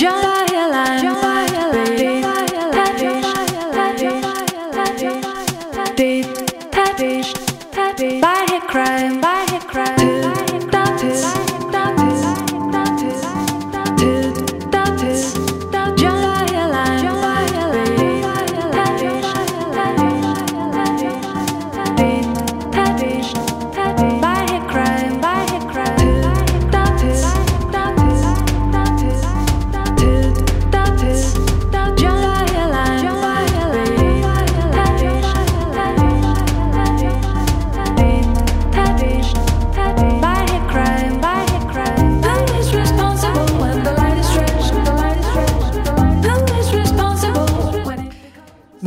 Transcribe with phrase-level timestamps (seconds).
[0.00, 0.29] Just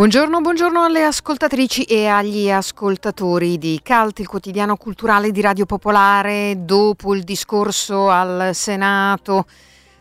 [0.03, 6.65] Buongiorno, buongiorno alle ascoltatrici e agli ascoltatori di Calt, il quotidiano culturale di Radio Popolare.
[6.65, 9.45] Dopo il discorso al Senato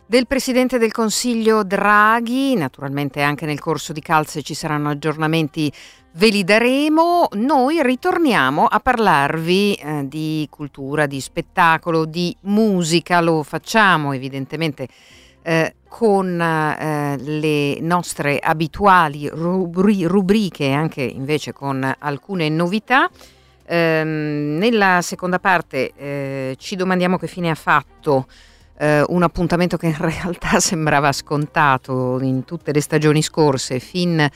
[0.05, 5.71] del Presidente del Consiglio Draghi, naturalmente anche nel corso di Calt se ci saranno aggiornamenti
[6.15, 13.41] ve li daremo, noi ritorniamo a parlarvi eh, di cultura, di spettacolo, di musica, lo
[13.41, 14.85] facciamo evidentemente
[15.43, 23.07] eh, con eh, le nostre abituali rubri- rubriche, anche invece con alcune novità.
[23.63, 28.25] Eh, nella seconda parte eh, ci domandiamo che fine ha fatto
[28.79, 34.27] eh, un appuntamento che in realtà sembrava scontato in tutte le stagioni scorse, fin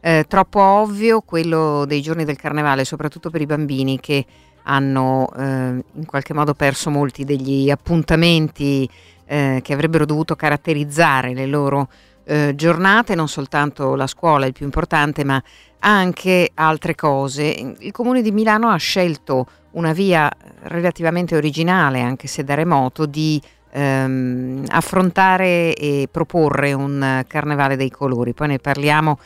[0.00, 4.24] eh, troppo ovvio, quello dei giorni del carnevale, soprattutto per i bambini che
[4.62, 8.88] hanno eh, in qualche modo perso molti degli appuntamenti
[9.24, 11.88] eh, che avrebbero dovuto caratterizzare le loro
[12.24, 15.42] eh, giornate, non soltanto la scuola è il più importante, ma
[15.80, 17.74] anche altre cose.
[17.78, 20.30] Il Comune di Milano ha scelto una via
[20.62, 28.34] relativamente originale, anche se da remoto, di ehm, affrontare e proporre un carnevale dei colori.
[28.34, 29.18] Poi ne parliamo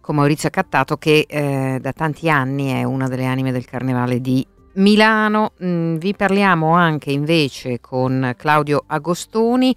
[0.00, 4.44] con Maurizio Accattato che eh, da tanti anni è una delle anime del carnevale di
[4.74, 5.52] Milano.
[5.64, 9.74] Mm, vi parliamo anche invece con Claudio Agostoni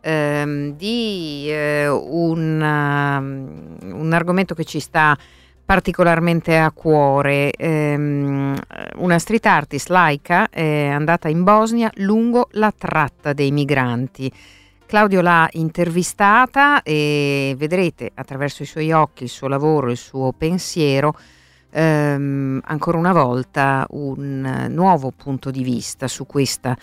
[0.00, 5.16] ehm, di eh, un, um, un, argomento che ci sta
[5.64, 7.52] particolarmente a cuore.
[7.52, 8.54] Ehm,
[8.96, 14.30] una street artist laica è andata in Bosnia lungo la tratta dei migranti.
[14.86, 21.16] Claudio l'ha intervistata e vedrete attraverso i suoi occhi il suo lavoro, il suo pensiero
[21.74, 26.76] ehm, ancora una volta un nuovo punto di vista su questa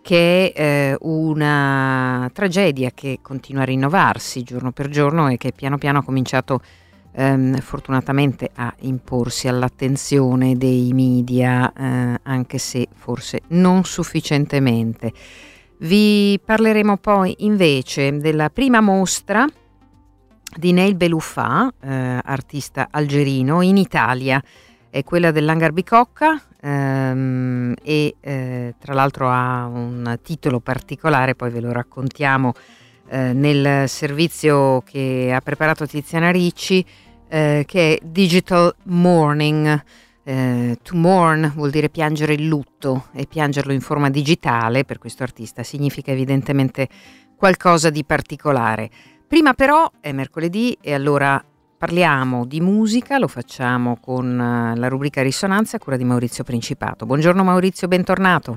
[0.00, 0.60] che è
[0.92, 6.02] eh, una tragedia che continua a rinnovarsi giorno per giorno e che piano piano ha
[6.02, 6.62] cominciato
[7.12, 15.12] ehm, fortunatamente a imporsi all'attenzione dei media, eh, anche se forse non sufficientemente.
[15.80, 19.46] Vi parleremo poi invece della prima mostra
[20.56, 24.42] di Neil Beluffà, eh, artista algerino, in Italia.
[24.90, 31.60] È quella dell'Hangar Bicocca ehm, e eh, tra l'altro ha un titolo particolare, poi ve
[31.60, 32.54] lo raccontiamo
[33.10, 36.84] eh, nel servizio che ha preparato Tiziana Ricci,
[37.28, 39.82] eh, che è Digital Mourning.
[40.28, 45.22] Uh, to mourn vuol dire piangere il lutto e piangerlo in forma digitale per questo
[45.22, 46.86] artista significa evidentemente
[47.34, 48.90] qualcosa di particolare.
[49.28, 51.38] Prima però è mercoledì e allora
[51.76, 57.04] parliamo di musica, lo facciamo con eh, la rubrica Risonanza a cura di Maurizio Principato.
[57.04, 58.56] Buongiorno Maurizio, bentornato.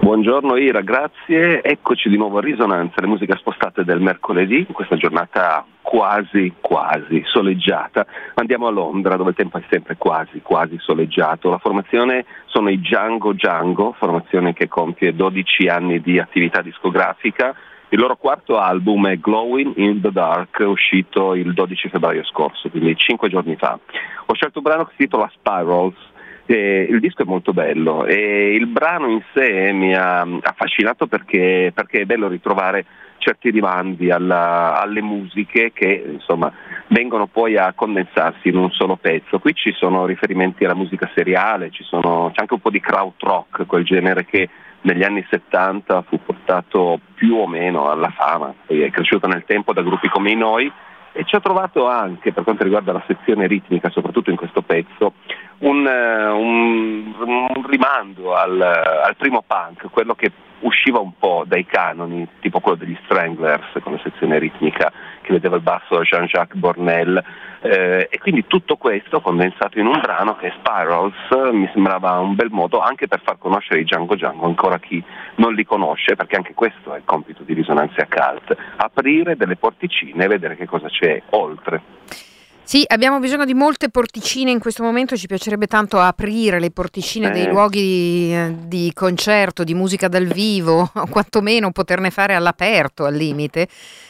[0.00, 1.60] Buongiorno Ira, grazie.
[1.60, 7.22] Eccoci di nuovo a Risonanza, le musiche spostate del mercoledì, in questa giornata quasi, quasi
[7.24, 8.06] soleggiata.
[8.34, 11.50] Andiamo a Londra dove il tempo è sempre quasi, quasi soleggiato.
[11.50, 17.56] La formazione sono i Django Django, formazione che compie 12 anni di attività discografica
[17.90, 22.96] il loro quarto album è Glowing in the Dark, uscito il 12 febbraio scorso, quindi
[22.96, 23.78] cinque giorni fa.
[24.26, 26.14] Ho scelto un brano che si intitola Spirals.
[26.48, 32.02] Il disco è molto bello e il brano in sé mi ha affascinato perché, perché
[32.02, 32.84] è bello ritrovare
[33.18, 36.52] certi rimandi alla, alle musiche che insomma,
[36.88, 39.40] vengono poi a condensarsi in un solo pezzo.
[39.40, 43.66] Qui ci sono riferimenti alla musica seriale, sono, c'è anche un po' di crowd rock,
[43.66, 44.48] quel genere che
[44.86, 49.82] negli anni 70 fu portato più o meno alla fama, è cresciuto nel tempo da
[49.82, 50.72] gruppi come i Noi
[51.12, 55.14] e ci ha trovato anche, per quanto riguarda la sezione ritmica, soprattutto in questo pezzo,
[55.58, 60.30] un, un, un rimando al, al primo punk, quello che
[60.60, 65.56] usciva un po' dai canoni, tipo quello degli Stranglers con la sezione ritmica che vedeva
[65.56, 67.22] il basso Jean-Jacques Bornel
[67.60, 72.34] eh, e quindi tutto questo condensato in un brano che è Spirals mi sembrava un
[72.34, 75.02] bel modo anche per far conoscere i Django Django ancora chi
[75.36, 80.24] non li conosce perché anche questo è il compito di Risonanza Cult, aprire delle porticine
[80.24, 82.35] e vedere che cosa c'è oltre.
[82.68, 87.28] Sì, abbiamo bisogno di molte porticine in questo momento, ci piacerebbe tanto aprire le porticine
[87.28, 87.30] eh.
[87.30, 93.14] dei luoghi di, di, concerto, di musica dal vivo, o quantomeno poterne fare all'aperto al
[93.14, 93.68] limite.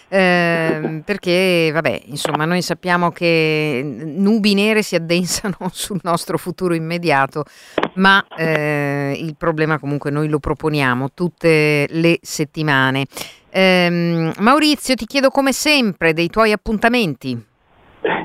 [0.08, 7.44] Eh, perché vabbè insomma noi sappiamo che nubi nere si addensano sul nostro futuro immediato
[7.94, 13.06] ma eh, il problema comunque noi lo proponiamo tutte le settimane
[13.50, 17.55] eh, Maurizio ti chiedo come sempre dei tuoi appuntamenti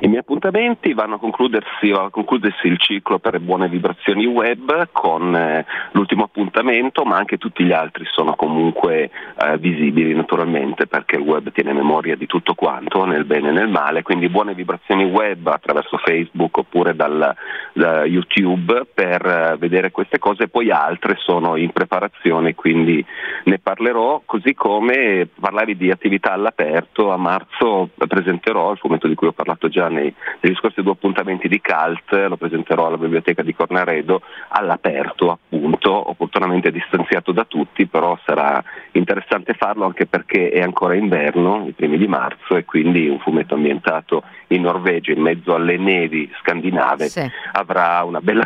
[0.01, 5.35] i miei appuntamenti vanno a concludersi, a concludersi il ciclo per buone vibrazioni web con
[5.35, 11.23] eh, l'ultimo appuntamento, ma anche tutti gli altri sono comunque eh, visibili naturalmente perché il
[11.23, 15.47] web tiene memoria di tutto quanto, nel bene e nel male, quindi buone vibrazioni web
[15.47, 17.35] attraverso Facebook oppure dal,
[17.73, 23.03] da YouTube per eh, vedere queste cose, poi altre sono in preparazione, quindi
[23.45, 29.27] ne parlerò, così come parlavi di attività all'aperto, a marzo presenterò il fumetto di cui
[29.27, 33.55] ho parlato già nei, negli scorsi due appuntamenti di CALT, lo presenterò alla biblioteca di
[33.55, 40.93] Cornaredo all'aperto appunto, opportunamente distanziato da tutti, però sarà interessante farlo anche perché è ancora
[40.93, 45.77] inverno, i primi di marzo e quindi un fumetto ambientato in Norvegia in mezzo alle
[45.77, 47.27] nevi scandinave sì.
[47.53, 48.45] avrà una bella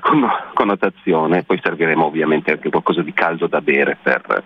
[0.53, 4.43] connotazione, poi serviremo ovviamente anche qualcosa di caldo da bere per...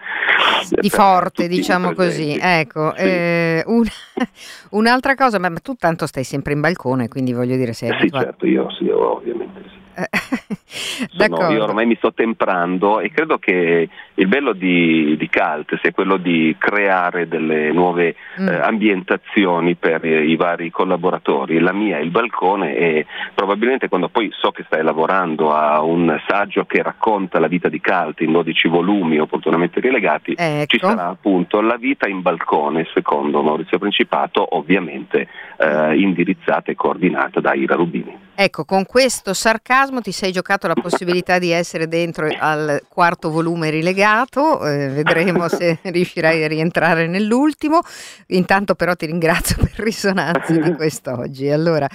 [0.70, 2.94] Di per forte diciamo così, ecco.
[2.96, 3.04] Sì.
[3.04, 3.84] Eh, un,
[4.72, 8.09] un'altra cosa, ma, ma tu tanto stai sempre in balcone, quindi voglio dire sei Sì,
[8.09, 9.79] certo, io sì, ovviamente sì.
[11.10, 15.92] Sono, io ormai mi sto temprando e credo che il bello di, di Cult sia
[15.92, 18.48] quello di creare delle nuove mm.
[18.48, 21.60] eh, ambientazioni per i, i, vari collaboratori.
[21.60, 26.19] La mia è il balcone e probabilmente quando poi so che stai lavorando a un
[26.28, 30.66] saggio che racconta la vita di Cult in 12 volumi opportunamente rilegati, ecco.
[30.66, 37.40] ci sarà appunto la vita in balcone secondo Maurizio Principato, ovviamente eh, indirizzata e coordinata
[37.40, 38.28] da Ira Rubini.
[38.41, 43.69] Ecco, con questo sarcasmo ti sei giocato la possibilità di essere dentro al quarto volume
[43.69, 47.81] rilegato, eh, vedremo se riuscirai a rientrare nell'ultimo.
[48.27, 51.50] Intanto però ti ringrazio per risonanza di quest'oggi.
[51.50, 51.86] Allora,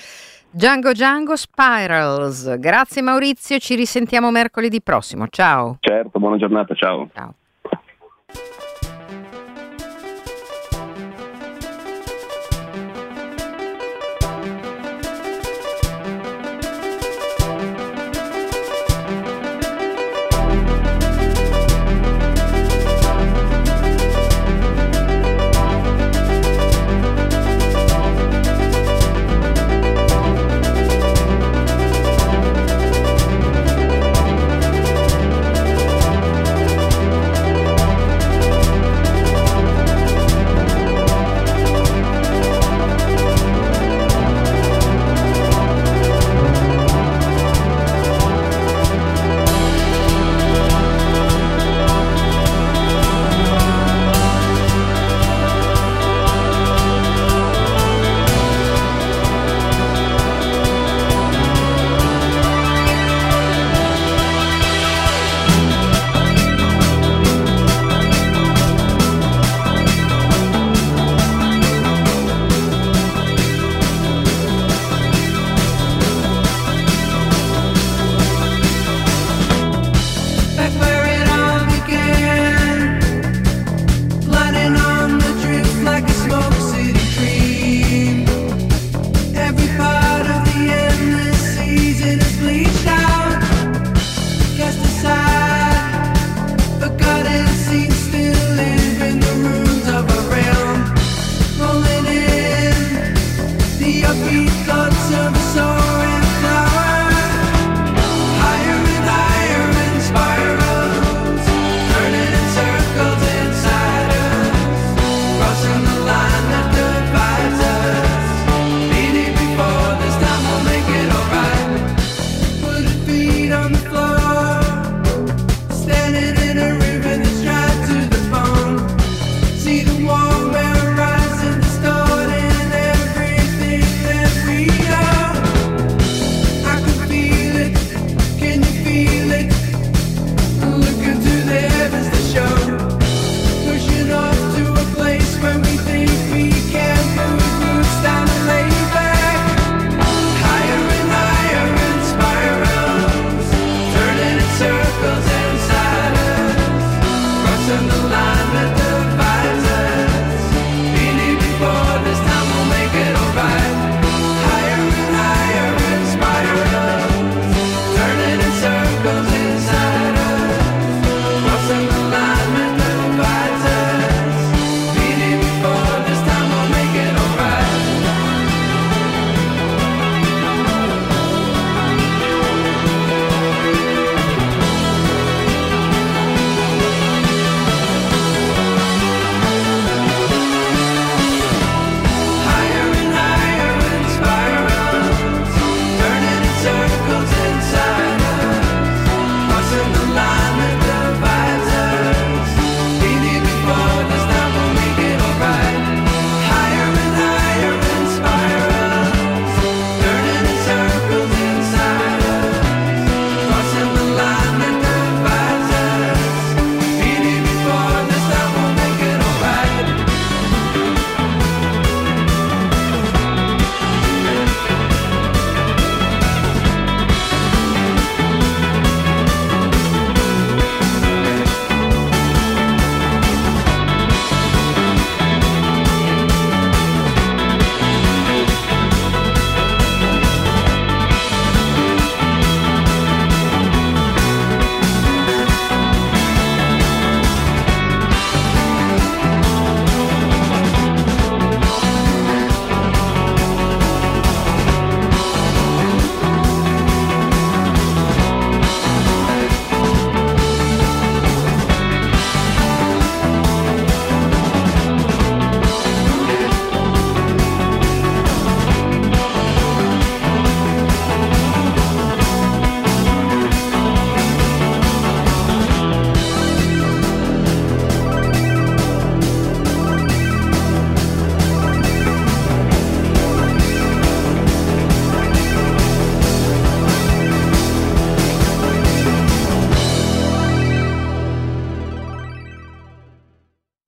[0.50, 2.58] Django Django Spirals.
[2.58, 5.28] Grazie Maurizio, ci risentiamo mercoledì prossimo.
[5.28, 5.78] Ciao.
[5.80, 7.08] Certo, buona giornata, ciao.
[7.14, 7.34] Ciao.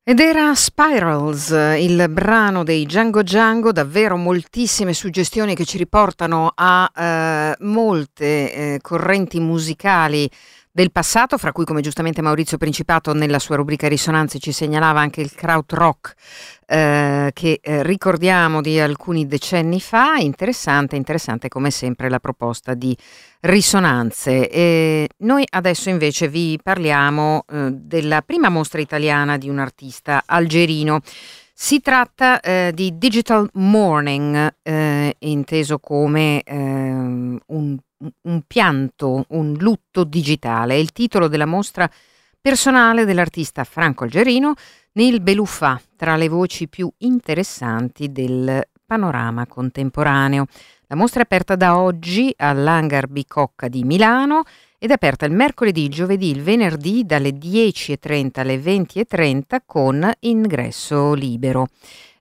[0.08, 6.88] Ed era Spirals, il brano dei Django Django, davvero moltissime suggestioni che ci riportano a
[6.94, 8.24] eh, molte
[8.74, 10.30] eh, correnti musicali
[10.76, 15.22] del passato, fra cui come giustamente Maurizio Principato nella sua rubrica Risonanze ci segnalava anche
[15.22, 16.12] il krautrock
[16.66, 22.94] eh, che eh, ricordiamo di alcuni decenni fa, interessante, interessante come sempre la proposta di
[23.40, 24.50] Risonanze.
[24.50, 31.00] E noi adesso invece vi parliamo eh, della prima mostra italiana di un artista algerino.
[31.54, 37.78] Si tratta eh, di Digital Morning, eh, inteso come eh, un
[38.22, 40.74] un pianto, un lutto digitale.
[40.74, 41.90] È il titolo della mostra
[42.40, 44.54] personale dell'artista Franco Algerino
[44.92, 50.46] nel Beluffà, tra le voci più interessanti del panorama contemporaneo.
[50.86, 54.44] La mostra è aperta da oggi all'Hangar Bicocca di Milano
[54.78, 61.14] ed è aperta il mercoledì, il giovedì, il venerdì dalle 10.30 alle 20.30 con ingresso
[61.14, 61.68] libero.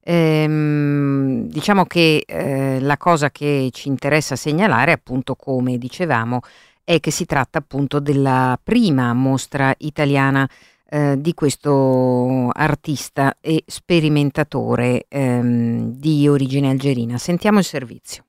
[0.07, 6.41] Ehm, diciamo che eh, la cosa che ci interessa segnalare, appunto, come dicevamo,
[6.83, 10.47] è che si tratta appunto della prima mostra italiana
[10.87, 17.17] eh, di questo artista e sperimentatore ehm, di origine algerina.
[17.17, 18.25] Sentiamo il servizio.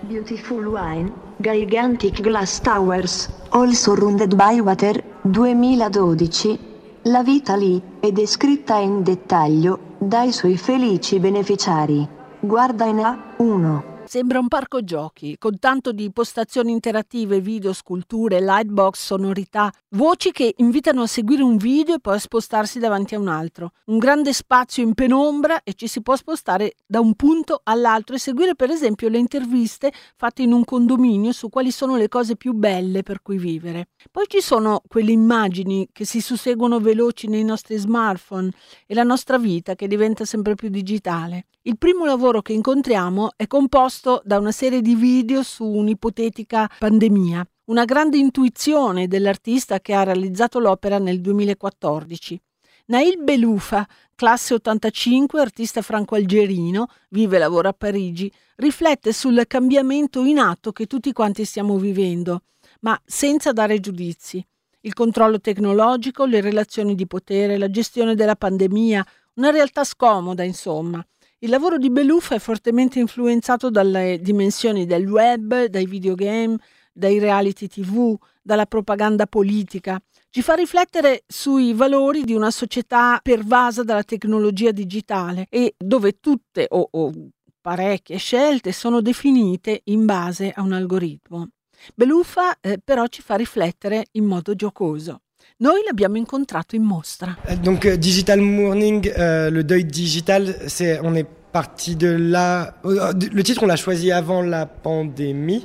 [0.00, 6.72] Beautiful Wine, Gigantic Glass Towers, All Surrounded by Water, 2012.
[7.02, 12.06] La vita lì è descritta in dettaglio dai suoi felici beneficiari.
[12.40, 13.93] Guarda in A1.
[14.14, 20.54] Sembra un parco giochi, con tanto di postazioni interattive, video, sculture, lightbox, sonorità, voci che
[20.58, 23.72] invitano a seguire un video e poi a spostarsi davanti a un altro.
[23.86, 28.20] Un grande spazio in penombra e ci si può spostare da un punto all'altro e
[28.20, 32.52] seguire per esempio le interviste fatte in un condominio su quali sono le cose più
[32.52, 33.88] belle per cui vivere.
[34.12, 38.52] Poi ci sono quelle immagini che si susseguono veloci nei nostri smartphone
[38.86, 41.46] e la nostra vita che diventa sempre più digitale.
[41.66, 47.46] Il primo lavoro che incontriamo è composto da una serie di video su un'ipotetica pandemia,
[47.66, 52.40] una grande intuizione dell'artista che ha realizzato l'opera nel 2014.
[52.86, 60.38] Nail Belufa, classe 85, artista franco-algerino, vive e lavora a Parigi, riflette sul cambiamento in
[60.38, 62.42] atto che tutti quanti stiamo vivendo,
[62.80, 64.46] ma senza dare giudizi.
[64.80, 69.02] Il controllo tecnologico, le relazioni di potere, la gestione della pandemia,
[69.36, 71.02] una realtà scomoda, insomma.
[71.44, 76.56] Il lavoro di Beluffa è fortemente influenzato dalle dimensioni del web, dai videogame,
[76.90, 80.02] dai reality tv, dalla propaganda politica.
[80.30, 86.66] Ci fa riflettere sui valori di una società pervasa dalla tecnologia digitale e dove tutte
[86.70, 87.12] o, o
[87.60, 91.50] parecchie scelte sono definite in base a un algoritmo.
[91.94, 95.23] Beluffa eh, però ci fa riflettere in modo giocoso.
[95.60, 97.36] Noi l'abbiamo incontrato in mostra.
[97.48, 102.74] Euh, donc euh, Digital Morning, euh, le deuil digital, c'est on est parti de là.
[102.82, 105.64] Le titre on l'a choisi avant la pandémie,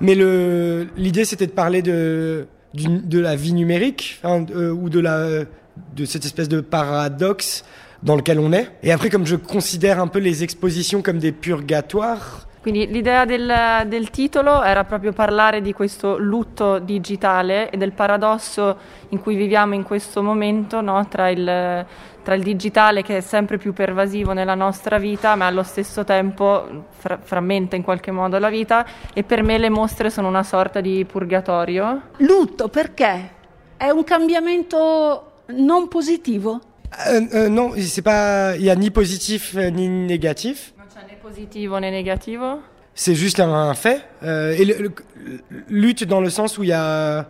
[0.00, 6.60] mais l'idée c'était de parler de la vie numérique hein, ou de cette espèce de
[6.60, 7.64] paradoxe
[8.02, 8.68] dans lequel on est.
[8.82, 13.86] Et après, comme je considère un peu les expositions comme des purgatoires, Quindi l'idea del,
[13.86, 18.76] del, titolo era proprio parlare di questo lutto digitale e del paradosso
[19.10, 21.06] in cui viviamo in questo momento no?
[21.08, 21.86] tra, il,
[22.22, 26.86] tra, il, digitale che è sempre più pervasivo nella nostra vita ma allo stesso tempo
[26.90, 28.84] fra, frammenta in qualche modo la vita
[29.14, 32.10] e per me le mostre sono una sorta di purgatorio.
[32.18, 33.36] Lutto perché?
[33.76, 36.60] È un cambiamento non positivo?
[37.06, 40.72] Euh, euh, non, il n'y a ni positif ni négatif.
[41.20, 42.62] Positivo né negativo
[42.98, 44.02] C'est juste un, fait.
[44.24, 44.92] Euh, et le, le,
[45.68, 47.28] lutte dans le sens où il y a.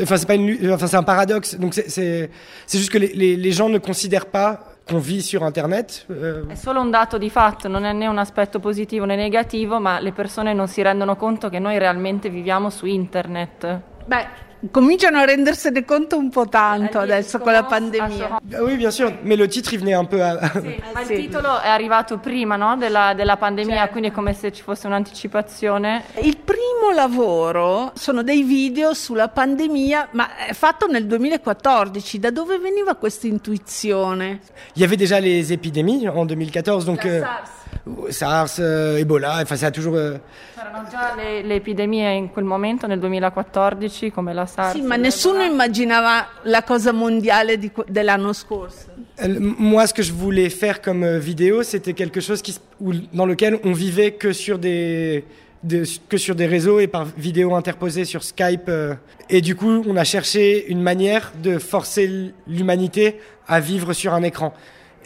[0.00, 1.56] Enfin, c'est pas une lutte, enfin, c'est un paradoxe.
[1.56, 2.30] Donc, c'est
[2.72, 6.06] juste que les, les, les, gens ne considèrent pas qu'on vit sur Internet.
[6.10, 6.46] Euh...
[6.48, 10.00] È solo un dato di fatto, non è né un aspetto positivo né negativo, ma
[10.00, 13.80] le persone non si rendono conto che noi realmente viviamo su Internet.
[14.06, 14.26] Beh,
[14.70, 18.40] cominciano a rendersene conto un po' tanto adesso con la pandemia.
[18.52, 20.50] Ah oui, bien sûr, mais le titre il venait un peu a...
[20.60, 22.76] sì, ma il titolo è arrivato prima no?
[22.76, 23.90] della, della, pandemia, certo.
[23.92, 26.04] quindi è come se ci fosse un'anticipazione.
[26.22, 32.18] Il primo lavoro sono dei video sulla pandemia, ma è fatto nel 2014.
[32.18, 34.40] Da dove veniva questa intuizione?
[34.74, 37.04] Il y avait déjà les épidémies en 2014, donc...
[37.04, 39.94] Euh, SARS, euh, Ebola, enfin, ça a toujours...
[39.94, 40.18] Euh...
[40.54, 44.72] C'erano già le, le, epidemie in quel momento, nel 2014, come la SARS.
[44.72, 48.86] Sì, ma nessuno immaginava la cosa mondiale di, dell'anno scorso.
[49.22, 53.26] Euh, moi, ce que je voulais faire comme vidéo, c'était quelque chose qui, où, dans
[53.26, 55.24] lequel on vivait que sur des...
[55.62, 58.70] De, que sur des réseaux et par vidéo interposée sur Skype.
[58.70, 58.94] Euh,
[59.28, 64.22] et du coup, on a cherché une manière de forcer l'humanité à vivre sur un
[64.22, 64.54] écran.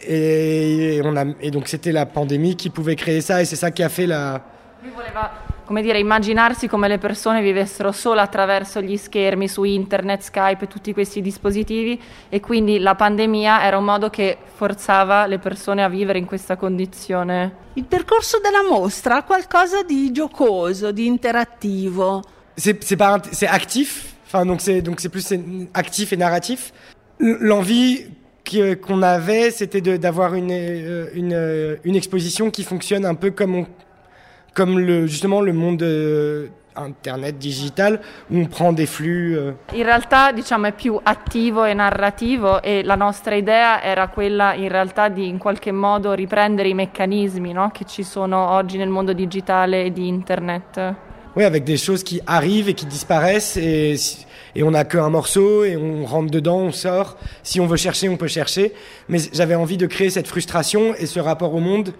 [0.07, 3.71] Et, on a, et donc c'était la pandémie qui pouvait créer ça et c'est ça
[3.71, 4.41] qui a fait la...
[4.83, 5.31] Lui voleva,
[5.65, 10.67] come dire, immaginarsi come le persone vivessero solo attraverso gli schermi su internet, Skype e
[10.67, 15.89] tutti questi dispositivi e quindi la pandemia era un modo che forzava le persone a
[15.89, 17.55] vivere in questa condizione.
[17.73, 22.21] Il percorso della mostra ha qualcosa di giocoso, di interattivo.
[22.55, 26.17] C'est c'est pas int- c'est actif, enfin donc c'est donc c'est plus c'est actif et
[26.17, 26.71] narratif.
[27.17, 28.05] L'envie
[28.85, 33.55] qu'on avait, c'était d'avoir une, euh, une euh, une exposition qui fonctionne un peu comme
[33.55, 33.65] on,
[34.53, 39.35] comme le justement le monde euh, internet digital où on prend des flux.
[39.37, 44.53] euh, In realtà diciamo è più attivo e narrativo e la nostra idea era quella
[44.53, 48.89] in realtà di in qualche modo riprendere i meccanismi no, che ci sono oggi nel
[48.89, 50.95] mondo digitale e di internet.
[51.37, 53.97] Oui, avec des choses qui arrivent et qui disparaissent et,
[54.55, 57.17] et on n'a qu'un morceau et on rentre dedans, on sort.
[57.43, 58.73] Si on veut chercher, on peut chercher.
[59.09, 61.93] Mais j'avais envie de créer cette frustration et ce rapport au monde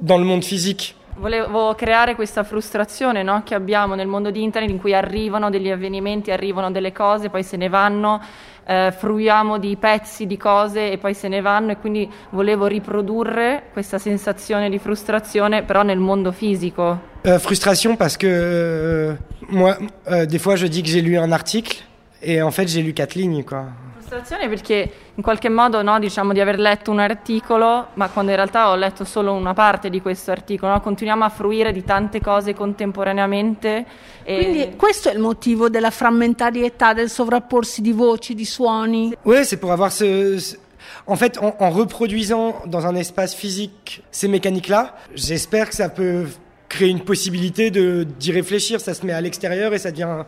[0.00, 0.96] dans le monde physique.
[1.14, 5.70] Volevo creare questa frustrazione no, che abbiamo nel mondo di internet in cui arrivano degli
[5.70, 8.18] avvenimenti, arrivano delle cose, poi se ne vanno,
[8.64, 13.64] eh, fruiamo di pezzi di cose e poi se ne vanno e quindi volevo riprodurre
[13.74, 17.10] questa sensazione di frustrazione però nel mondo fisico.
[17.24, 19.14] Euh, frustration parce que euh,
[19.50, 19.76] moi,
[20.10, 21.84] euh, des fois, je dis que j'ai lu un article
[22.22, 23.64] et en fait, j'ai lu quatre lignes, quoi.
[23.98, 28.36] Frustrazione perché in qualche modo no, diciamo di aver letto un articolo, ma quando in
[28.36, 30.80] realtà ho letto solo una parte di questo articolo, no?
[30.82, 33.86] continuiamo a fruire di tante cose contemporaneamente.
[34.22, 39.14] E Quindi questo è il motivo della frammentarietà, del sovrapporsi di voci, di suoni.
[39.24, 40.38] Ouais, c'est pour avoir ce.
[40.38, 40.56] ce-
[41.06, 46.26] En fait, en, en reproduisant dans un espace physique ces mécaniques-là, j'espère que ça peut
[46.68, 48.80] créer une possibilité de d'y réfléchir.
[48.80, 50.24] Ça se met à l'extérieur et ça devient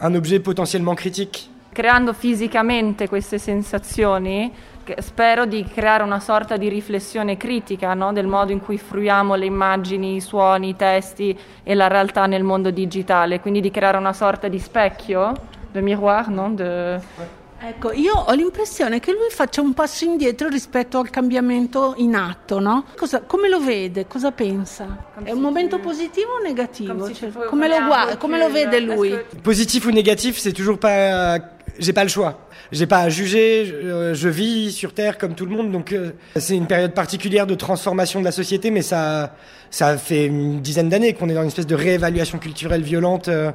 [0.00, 1.52] un, objet potentiellement critique.
[1.72, 4.52] creando fisicamente queste sensazioni,
[4.98, 8.12] spero di creare una sorta di riflessione critica no?
[8.12, 12.44] del modo in cui fruiamo le immagini, i suoni, i testi e la realtà nel
[12.44, 15.32] mondo digitale, quindi di creare una sorta di specchio,
[15.72, 16.52] de miroir, no?
[16.54, 22.14] De- Ecco, io ho l'impressione che lui faccia un passo indietro rispetto al cambiamento in
[22.14, 22.84] atto, no?
[22.94, 24.06] Cosa- come lo vede?
[24.06, 25.12] Cosa pensa?
[25.22, 27.10] È un momento positivo o negativo?
[27.10, 29.18] Cioè, come, lo guarda, come lo vede lui?
[29.42, 31.38] Positif ou négatif, c'est toujours pas.
[31.78, 32.46] J'ai pas le choix.
[32.70, 33.64] J'ai pas à juger.
[33.64, 36.92] Je, euh, je vis sur Terre comme tout le monde, donc euh, c'est une période
[36.92, 39.34] particulière de transformation de la société, mais ça,
[39.70, 43.50] ça fait une dizaine d'années qu'on est dans une espèce de réévaluation culturelle violente euh,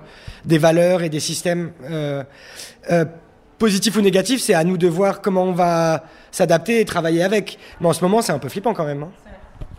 [0.45, 1.72] des valeurs et des systèmes.
[1.89, 2.24] Euh,
[2.91, 3.06] euh,
[3.60, 7.60] positif ou négatif, c'est à nous de voir comment on va s'adapter et travailler avec.
[7.80, 9.04] Mais en ce moment, c'est un peu flippant quand même.
[9.04, 9.12] hein.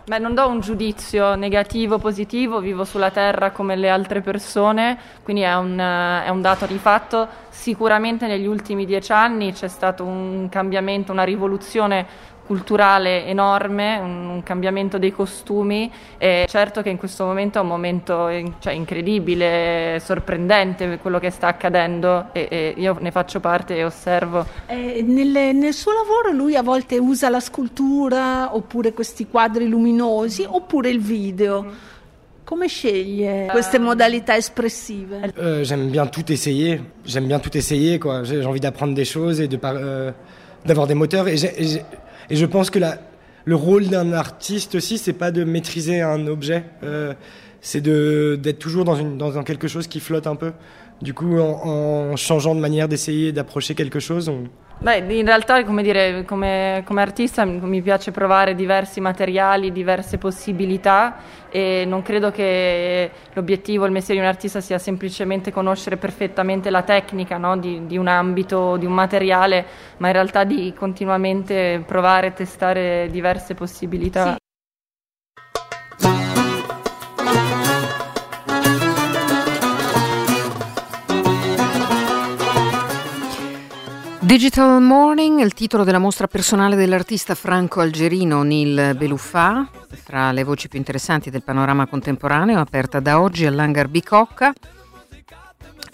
[0.06, 4.98] Beh, non do un giudizio negativo o positivo, vivo sulla Terra come le altre persone,
[5.22, 7.28] quindi è un, eh, è un dato di fatto.
[7.48, 12.06] Sicuramente negli ultimi dieci anni c'è stato un cambiamento, una rivoluzione
[12.54, 17.68] culturale enorme, un, un cambiamento dei costumi e certo che in questo momento è un
[17.68, 23.76] momento in- cioè, incredibile, sorprendente quello che sta accadendo e, e io ne faccio parte
[23.76, 24.44] e osservo.
[24.66, 30.44] Eh, nelle- nel suo lavoro lui a volte usa la scultura oppure questi quadri luminosi
[30.44, 31.64] oppure il video.
[32.42, 35.32] Come sceglie queste modalità espressive?
[35.38, 36.80] Euh, j'aime bien tout essayer.
[37.04, 38.24] J'aime bien tout essayer, quoi.
[38.24, 40.10] J'ai envie d'apprendre des choses et de par- euh,
[40.64, 41.28] d'avoir des moteurs.
[41.28, 41.84] Et, j'ai- et j'ai-
[42.30, 42.78] et je pense que
[43.44, 46.64] le rôle d'un artiste aussi, c'est pas de maîtriser un objet.
[46.84, 47.14] euh,
[47.62, 50.52] c'est d'être toujours dans quelque chose qui flotte un peu.
[51.02, 54.30] Du coup, en, changeant de manière d'essayer d'approcher quelque chose,
[54.82, 61.16] Beh, in realtà, come dire, come, come artista mi piace provare diversi materiali, diverse possibilità
[61.50, 66.80] e non credo che l'obiettivo, il mestiere di un artista sia semplicemente conoscere perfettamente la
[66.80, 69.66] tecnica no, di, di un ambito, di un materiale,
[69.98, 74.38] ma in realtà di continuamente provare e testare diverse possibilità.
[84.30, 89.68] Digital Morning il titolo della mostra personale dell'artista franco-algerino Nil Beluffà,
[90.04, 94.52] fra le voci più interessanti del panorama contemporaneo, aperta da oggi all'Hangar Bicocca.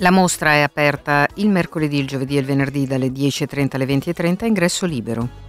[0.00, 4.44] La mostra è aperta il mercoledì, il giovedì e il venerdì dalle 10.30 alle 20.30,
[4.44, 5.45] ingresso libero.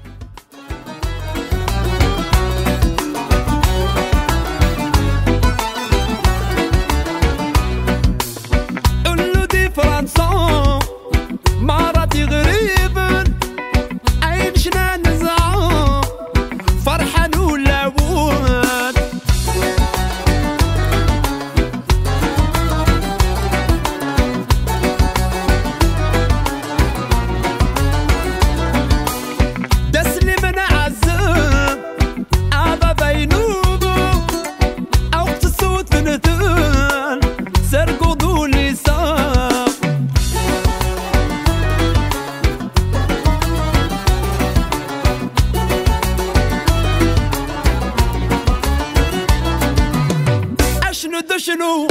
[51.47, 51.87] اشنو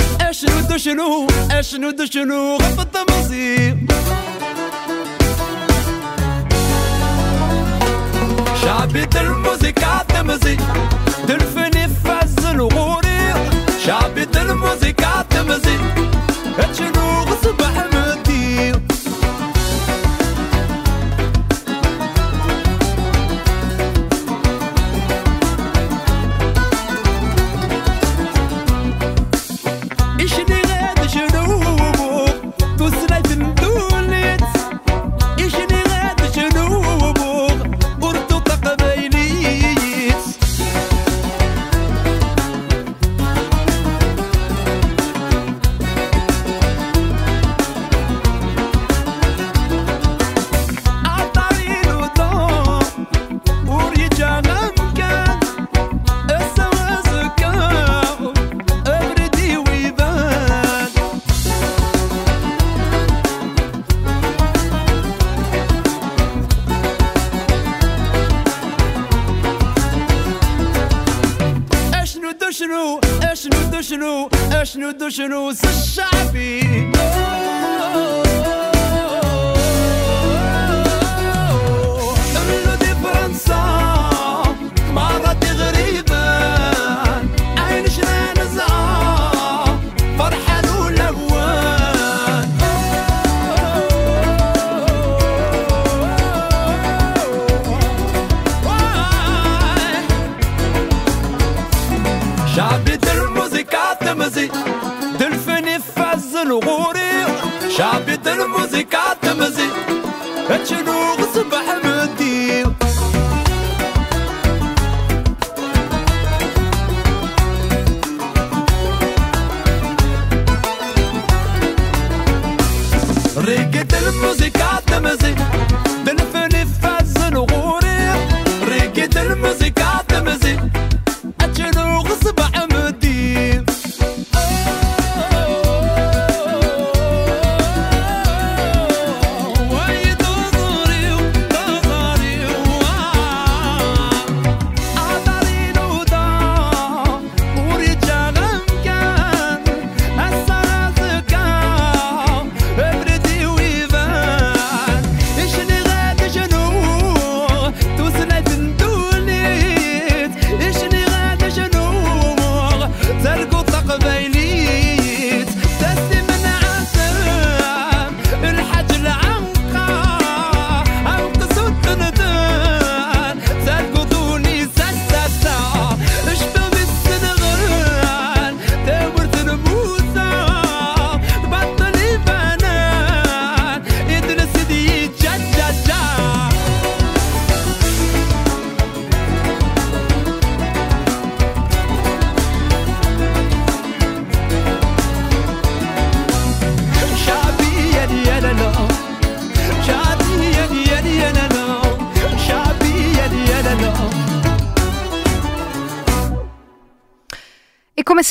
[0.68, 3.76] دو شنو اشنو دو شنو غفت مصير
[8.62, 10.56] شعبي الموسيقى تمزي
[11.28, 11.75] دلفني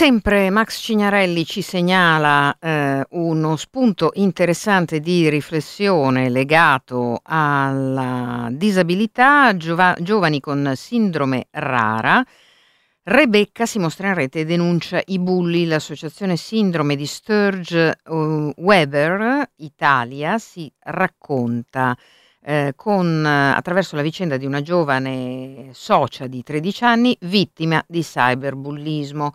[0.05, 9.95] sempre Max Cignarelli ci segnala eh, uno spunto interessante di riflessione legato alla disabilità, giova-
[9.99, 12.23] giovani con sindrome rara.
[13.01, 15.65] Rebecca si mostra in rete e denuncia i bulli.
[15.65, 21.97] L'associazione Sindrome di Sturge eh, Weber Italia si racconta
[22.43, 29.33] eh, con, attraverso la vicenda di una giovane socia di 13 anni vittima di cyberbullismo.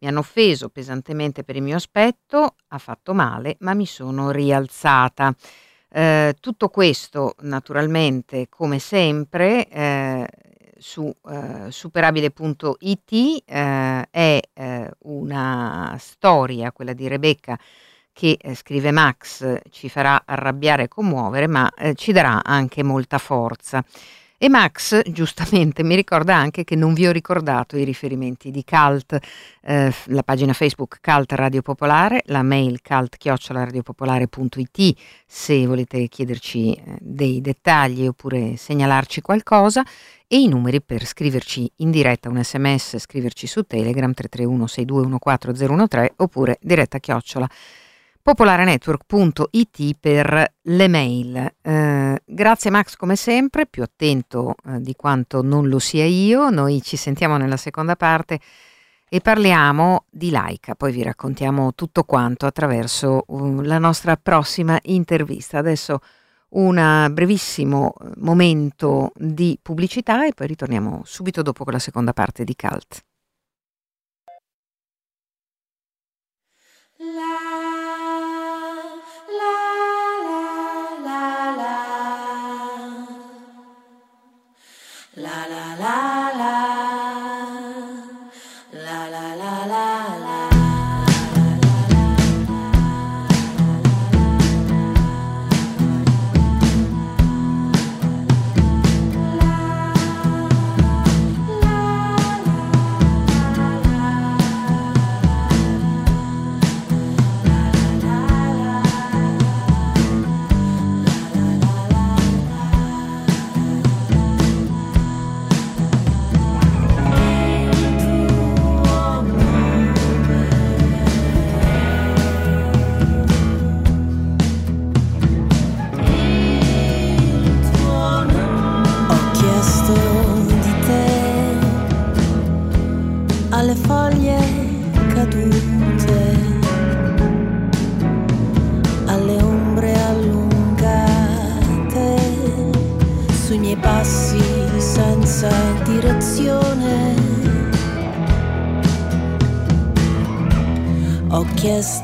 [0.00, 5.34] Mi hanno offeso pesantemente per il mio aspetto, ha fatto male, ma mi sono rialzata.
[5.90, 10.26] Eh, tutto questo naturalmente, come sempre, eh,
[10.78, 17.58] su eh, superabile.it eh, è eh, una storia, quella di Rebecca,
[18.12, 23.84] che eh, scrive Max, ci farà arrabbiare e commuovere, ma ci darà anche molta forza.
[24.42, 29.18] E Max giustamente mi ricorda anche che non vi ho ricordato i riferimenti di Cult,
[29.60, 37.42] eh, la pagina Facebook Cult Radio Popolare, la mail cult-radiopopolare.it se volete chiederci eh, dei
[37.42, 39.84] dettagli oppure segnalarci qualcosa.
[40.26, 46.56] E i numeri per scriverci in diretta un sms, scriverci su Telegram 331 6214013 oppure
[46.62, 47.46] diretta chiocciola
[48.30, 51.52] popolarenetwork.it per le mail.
[51.60, 56.48] Eh, grazie Max come sempre, più attento eh, di quanto non lo sia io.
[56.48, 58.38] Noi ci sentiamo nella seconda parte
[59.08, 65.58] e parliamo di Laika, poi vi raccontiamo tutto quanto attraverso uh, la nostra prossima intervista.
[65.58, 65.98] Adesso
[66.50, 72.44] un brevissimo eh, momento di pubblicità e poi ritorniamo subito dopo con la seconda parte
[72.44, 73.09] di Cult.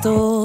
[0.06, 0.35] Chiesto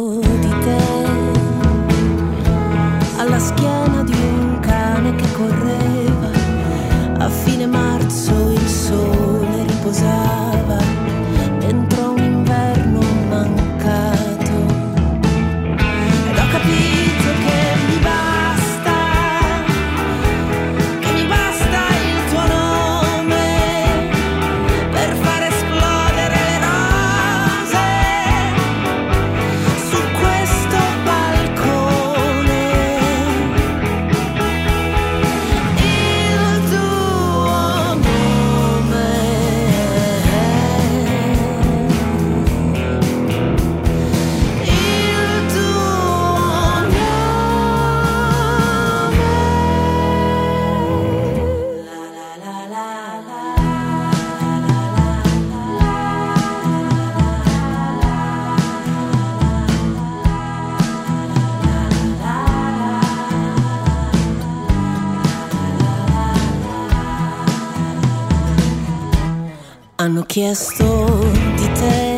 [70.31, 72.15] chiesto di te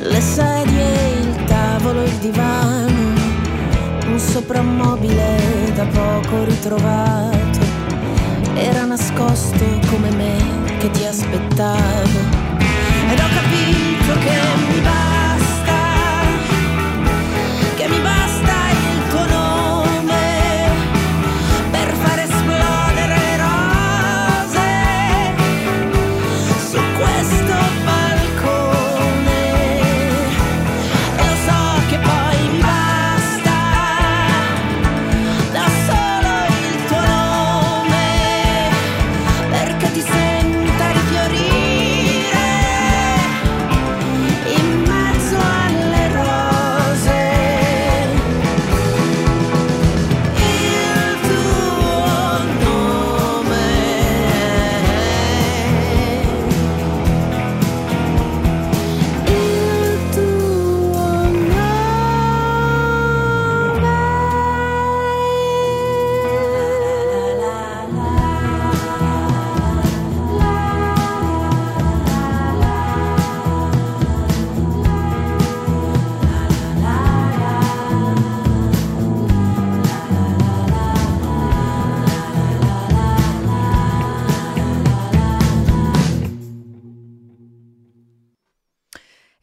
[0.00, 3.14] le sedie, il tavolo, il divano,
[4.08, 7.60] un soprammobile da poco ritrovato.
[8.54, 10.38] Era nascosto come me
[10.78, 12.18] che ti aspettavo
[13.12, 15.01] ed ho capito che mi va.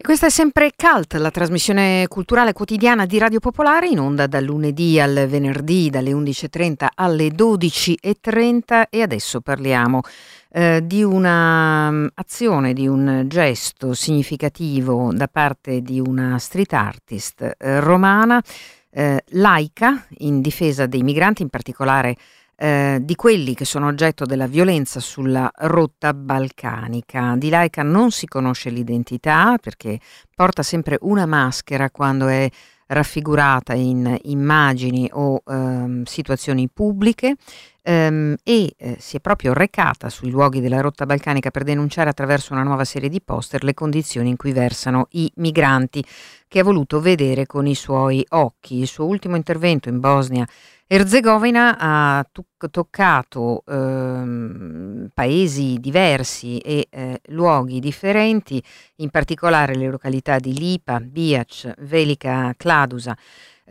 [0.09, 4.99] Questa è sempre Cult, la trasmissione culturale quotidiana di Radio Popolare, in onda dal lunedì
[4.99, 10.01] al venerdì dalle 11.30 alle 12.30 e adesso parliamo
[10.51, 17.79] eh, di un'azione, mm, di un gesto significativo da parte di una street artist eh,
[17.79, 18.41] romana,
[18.89, 22.17] eh, laica, in difesa dei migranti, in particolare
[22.61, 27.35] eh, di quelli che sono oggetto della violenza sulla rotta balcanica.
[27.37, 29.97] Di Laika non si conosce l'identità perché
[30.35, 32.49] porta sempre una maschera quando è
[32.87, 37.35] raffigurata in immagini o ehm, situazioni pubbliche
[37.81, 42.53] ehm, e eh, si è proprio recata sui luoghi della rotta balcanica per denunciare attraverso
[42.53, 46.03] una nuova serie di poster le condizioni in cui versano i migranti
[46.47, 48.79] che ha voluto vedere con i suoi occhi.
[48.79, 50.47] Il suo ultimo intervento in Bosnia
[50.91, 58.59] Erzegovina ha to- toccato ehm, paesi diversi e eh, luoghi differenti,
[58.95, 63.15] in particolare le località di Lipa, Biac, Velika Kladusa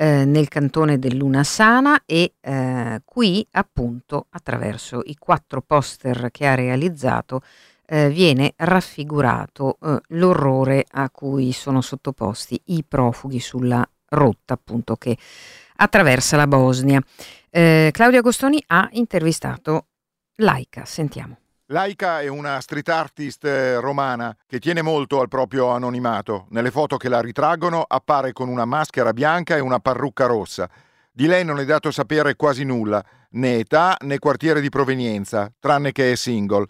[0.01, 7.43] eh, nel cantone dell'Unasana e eh, qui appunto attraverso i quattro poster che ha realizzato
[7.85, 15.19] eh, viene raffigurato eh, l'orrore a cui sono sottoposti i profughi sulla rotta appunto che
[15.77, 17.03] attraversa la Bosnia.
[17.51, 19.87] Eh, Claudio Agostoni ha intervistato
[20.37, 21.39] Laika, sentiamo.
[21.70, 26.46] Laika è una street artist eh, romana che tiene molto al proprio anonimato.
[26.48, 30.66] Nelle foto che la ritraggono appare con una maschera bianca e una parrucca rossa.
[31.12, 35.92] Di lei non è dato sapere quasi nulla, né età né quartiere di provenienza, tranne
[35.92, 36.64] che è single.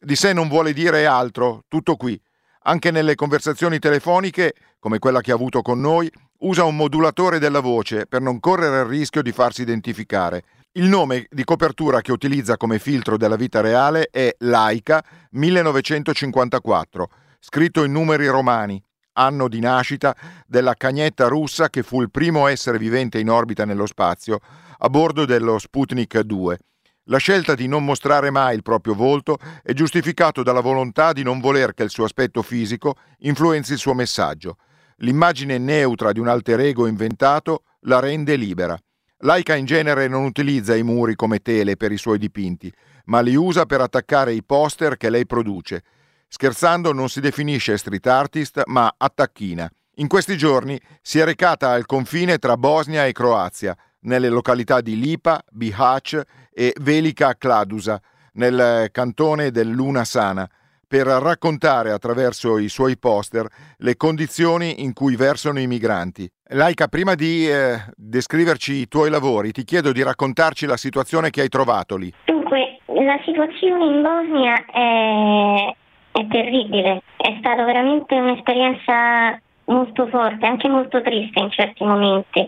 [0.00, 2.18] Di sé non vuole dire altro, tutto qui.
[2.62, 7.60] Anche nelle conversazioni telefoniche, come quella che ha avuto con noi, usa un modulatore della
[7.60, 10.42] voce per non correre il rischio di farsi identificare.
[10.72, 17.84] Il nome di copertura che utilizza come filtro della vita reale è Laika 1954, scritto
[17.84, 18.80] in numeri romani,
[19.14, 20.14] anno di nascita
[20.46, 24.40] della cagnetta russa che fu il primo essere vivente in orbita nello spazio
[24.76, 26.58] a bordo dello Sputnik 2.
[27.04, 31.40] La scelta di non mostrare mai il proprio volto è giustificato dalla volontà di non
[31.40, 34.58] voler che il suo aspetto fisico influenzi il suo messaggio.
[34.98, 38.78] L'immagine neutra di un alter ego inventato la rende libera.
[39.22, 42.72] Laika in genere non utilizza i muri come tele per i suoi dipinti,
[43.06, 45.82] ma li usa per attaccare i poster che lei produce.
[46.28, 49.68] Scherzando non si definisce street artist, ma attacchina.
[49.96, 54.96] In questi giorni si è recata al confine tra Bosnia e Croazia, nelle località di
[54.96, 56.20] Lipa, Bihać
[56.52, 58.00] e Velika Kladusa,
[58.34, 60.48] nel cantone del Luna Sana,
[60.88, 66.26] per raccontare attraverso i suoi poster le condizioni in cui versano i migranti.
[66.50, 71.42] Laika, prima di eh, descriverci i tuoi lavori, ti chiedo di raccontarci la situazione che
[71.42, 72.10] hai trovato lì.
[72.24, 75.74] Dunque, la situazione in Bosnia è,
[76.12, 82.40] è terribile, è stata veramente un'esperienza molto forte, anche molto triste in certi momenti.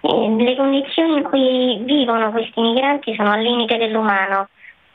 [0.00, 4.48] Eh, le condizioni in cui vivono questi migranti sono al limite dell'umano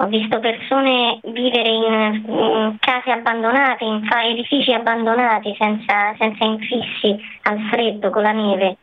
[0.04, 7.60] ho visto persone vivere in, in case abbandonate, in edifici abbandonati, senza, senza infissi, al
[7.72, 8.78] freddo, con la neve.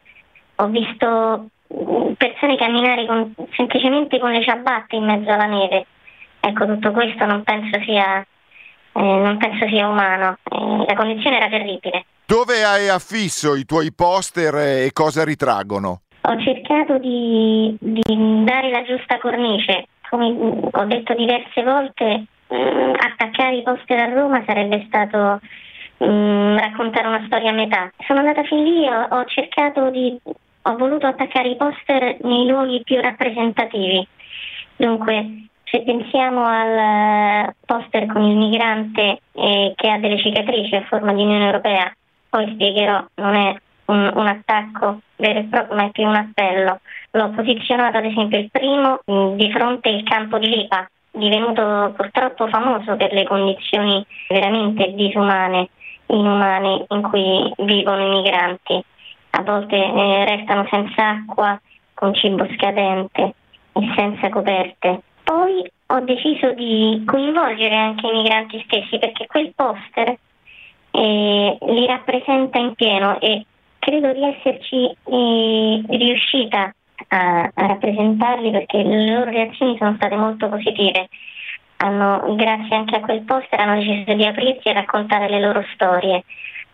[0.56, 5.86] Ho visto mm, persone camminare con, semplicemente con le ciabatte in mezzo alla neve.
[6.40, 10.38] Ecco, tutto questo non penso sia, eh, non penso sia umano.
[10.42, 12.06] Eh, la condizione era terribile.
[12.24, 16.00] Dove hai affisso i tuoi poster e cosa ritraggono?
[16.22, 22.94] Ho cercato di, di dare la giusta cornice come ho detto diverse volte, mh, mm,
[22.98, 25.40] attaccare i poster a Roma sarebbe stato
[25.98, 27.90] mh, mm, raccontare una storia a metà.
[28.06, 30.18] Sono andata fin lì, ho, ho cercato di,
[30.62, 34.06] ho voluto attaccare i poster nei luoghi più rappresentativi.
[34.76, 41.12] Dunque, se pensiamo al poster con il migrante eh, che ha delle cicatrici a forma
[41.12, 41.94] di Unione Europea,
[42.28, 43.56] poi spiegherò, non è
[43.86, 46.80] un, un attacco vero e proprio, ma è più un appello.
[47.12, 49.00] L'ho posizionato ad esempio il primo
[49.34, 55.70] di fronte al campo di Lipa, divenuto purtroppo famoso per le condizioni veramente disumane,
[56.06, 58.84] inumane in cui vivono i migranti.
[59.30, 61.60] A volte eh, restano senza acqua,
[61.94, 63.34] con cibo scadente
[63.72, 65.02] e senza coperte.
[65.24, 70.16] Poi ho deciso di coinvolgere anche i migranti stessi perché quel poster
[70.92, 73.44] eh, li rappresenta in pieno e
[73.80, 76.72] credo di esserci eh, riuscita
[77.10, 81.08] a, rappresentarli perché le loro reazioni sono state molto positive.
[81.78, 86.24] Hanno, grazie anche a quel poster hanno deciso di aprirsi e raccontare le loro storie.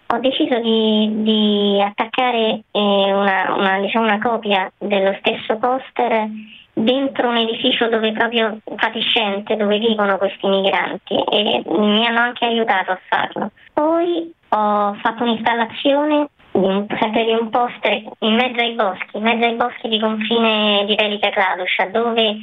[0.09, 6.29] Ho deciso di, di attaccare eh, una, una, diciamo una copia dello stesso poster
[6.73, 12.93] dentro un edificio dove proprio fatiscente, dove vivono questi migranti e mi hanno anche aiutato
[12.93, 13.51] a farlo.
[13.73, 16.29] Poi ho fatto un'installazione
[16.59, 21.31] di un poster in mezzo ai boschi, in mezzo ai boschi di confine di Velika
[21.31, 22.37] Kladusha, dove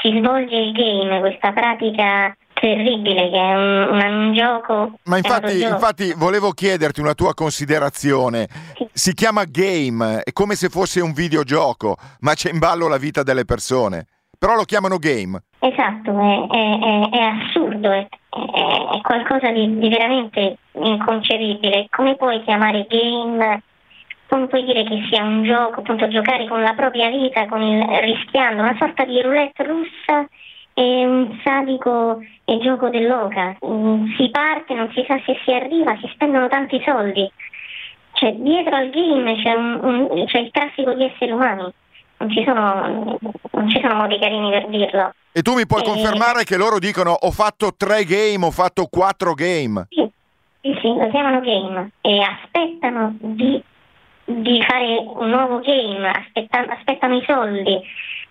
[0.00, 4.98] si svolge il game, questa pratica terribile che è un, un, gioco.
[5.04, 8.48] Ma infatti, infatti, volevo chiederti una tua considerazione.
[8.74, 8.88] Sì.
[8.92, 13.22] Si chiama game, è come se fosse un videogioco, ma c'è in ballo la vita
[13.22, 14.06] delle persone.
[14.38, 15.40] Però lo chiamano game.
[15.58, 18.06] Esatto, è, è, è, è assurdo, è,
[18.46, 21.86] è qualcosa di, di, veramente inconcepibile.
[21.90, 23.62] Come puoi chiamare game
[24.28, 28.60] come puoi dire che sia un gioco, appunto giocare con la propria vita, il, rischiando
[28.62, 30.28] una sorta di roulette russa
[30.74, 33.56] e un sadico e gioco dell'oca.
[33.66, 37.28] Mm, Si parte, non si sa se si arriva, si spendono tanti soldi.
[38.12, 41.72] Cioè, dietro al game c'è, un- un- c'è il traffico di esseri umani.
[42.20, 43.16] Non ci, sono,
[43.52, 45.14] non ci sono modi carini per dirlo.
[45.30, 45.84] E tu mi puoi Eh.
[45.84, 49.86] confermare che loro dicono ho fatto tre game, ho fatto quattro game.
[49.90, 50.10] Sì,
[50.62, 53.62] sì, sì, lo chiamano game e aspettano di,
[54.24, 57.80] di fare un nuovo game, aspetta- aspettano i soldi.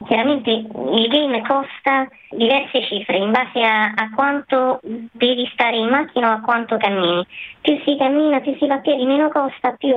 [0.05, 6.31] Chiaramente il game costa diverse cifre in base a, a quanto devi stare in macchina
[6.31, 7.25] o a quanto cammini.
[7.61, 9.95] Più si cammina, più si va a piedi, meno costa, più,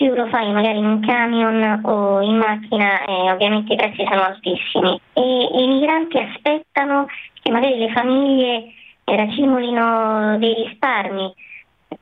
[0.00, 4.22] più lo fai magari in un camion o in macchina e ovviamente i prezzi sono
[4.22, 4.98] altissimi.
[5.12, 7.06] E, e i migranti aspettano
[7.42, 8.72] che magari le famiglie
[9.04, 11.34] racimolino dei risparmi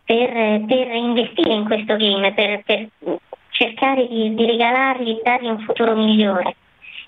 [0.05, 0.30] per,
[0.68, 2.86] per investire in questo game, per, per
[3.51, 6.55] cercare di, di regalargli, di dargli un futuro migliore.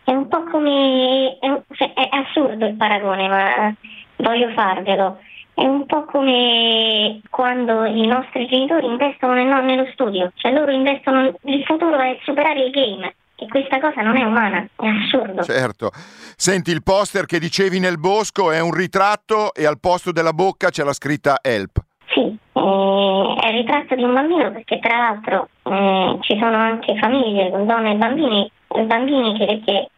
[0.03, 1.39] È un po' come.
[1.39, 3.73] È, cioè, è assurdo il paragone, ma
[4.17, 5.19] voglio farvelo.
[5.55, 11.35] È un po' come quando i nostri genitori investono nel- nello studio, cioè loro investono,
[11.43, 15.43] il futuro è superare il game e questa cosa non è umana, è assurdo.
[15.43, 15.91] Certo.
[16.37, 20.71] Senti, il poster che dicevi nel bosco è un ritratto e al posto della bocca
[20.71, 21.79] c'è la scritta help.
[22.09, 26.97] Sì, eh, è il ritratto di un bambino perché tra l'altro eh, ci sono anche
[26.99, 28.51] famiglie con donne e bambini,
[28.87, 29.89] bambini che, che-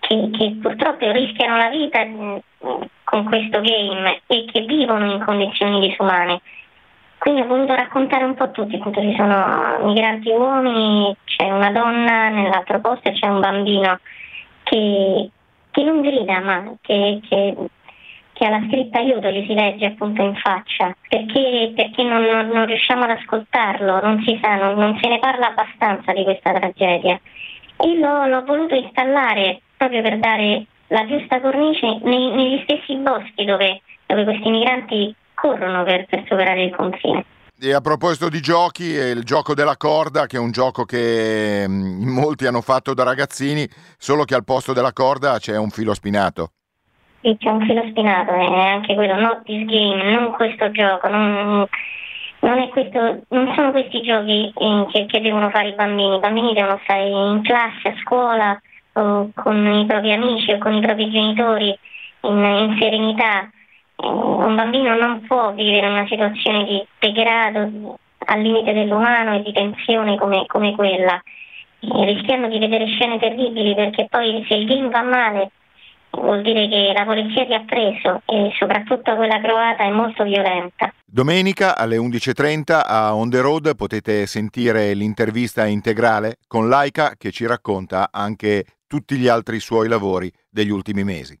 [0.00, 2.40] che- che purtroppo rischiano la vita mh,
[3.10, 6.40] con questo game e che vivono in condizioni disumane.
[7.18, 12.28] Quindi ho voluto raccontare un po' tutti, appunto ci sono migranti uomini, c'è una donna
[12.28, 13.98] nell'altro posto c'è un bambino
[14.62, 15.28] che,
[15.70, 17.56] che non grida ma che, che
[18.32, 22.64] che alla scritta aiuto gli si legge appunto in faccia, perché, perché non, non- non
[22.64, 27.20] riusciamo ad ascoltarlo, non si sa, non, non se ne parla abbastanza di questa tragedia.
[27.76, 33.44] E l'ho, l'ho voluto installare proprio per dare la giusta cornice nei- negli stessi boschi
[33.44, 37.24] dove, dove questi migranti corrono per, per superare il confine.
[37.62, 42.08] E a proposito di giochi, il gioco della corda, che è un gioco che mm,
[42.08, 43.68] molti hanno fatto da ragazzini,
[43.98, 46.52] solo che al posto della corda c'è un filo spinato.
[47.20, 51.66] Sì, c'è un filo spinato, è anche quello, not this game, non questo gioco, non,
[52.40, 56.20] non è questo, non sono questi giochi eh, che, che devono fare i bambini, i
[56.20, 58.58] bambini devono stare in classe, a scuola,
[58.94, 61.76] o con i propri amici o con i propri genitori,
[62.22, 63.42] in, in serenità.
[63.96, 69.52] Eh, Un bambino non può vivere una situazione di degrado al limite dell'umano e di
[69.52, 71.20] tensione come, come quella,
[71.80, 75.50] eh, rischiando di vedere scene terribili perché poi se il game va male
[76.10, 80.92] vuol dire che la polizia ti ha preso e soprattutto quella croata è molto violenta.
[81.04, 87.46] Domenica alle 11.30 a On The Road potete sentire l'intervista integrale con Laika che ci
[87.46, 91.40] racconta anche tutti gli altri suoi lavori degli ultimi mesi.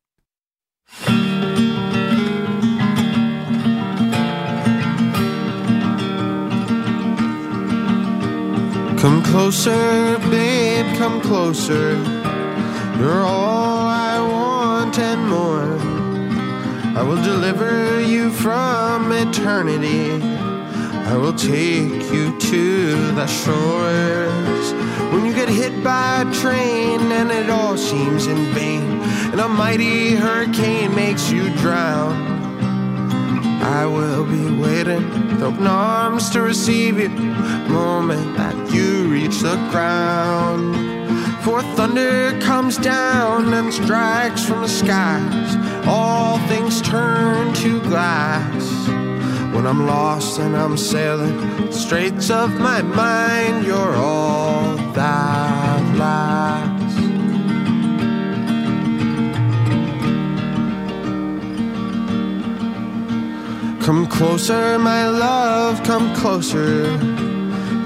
[9.00, 11.96] Come closer, babe, come closer.
[13.00, 15.76] You're all I want and more.
[16.94, 20.22] I will deliver you from eternity.
[21.04, 24.89] I will take you to the shores.
[25.10, 29.00] When you get hit by a train and it all seems in vain,
[29.32, 32.14] and a mighty hurricane makes you drown.
[33.62, 39.56] I will be waiting with open arms to receive you moment that you reach the
[39.70, 40.74] ground.
[41.44, 45.56] For thunder comes down and strikes from the skies.
[45.86, 48.88] All things turn to glass.
[49.54, 54.79] When I'm lost and I'm sailing straits of my mind, you're all
[63.80, 66.98] Come closer, my love, come closer.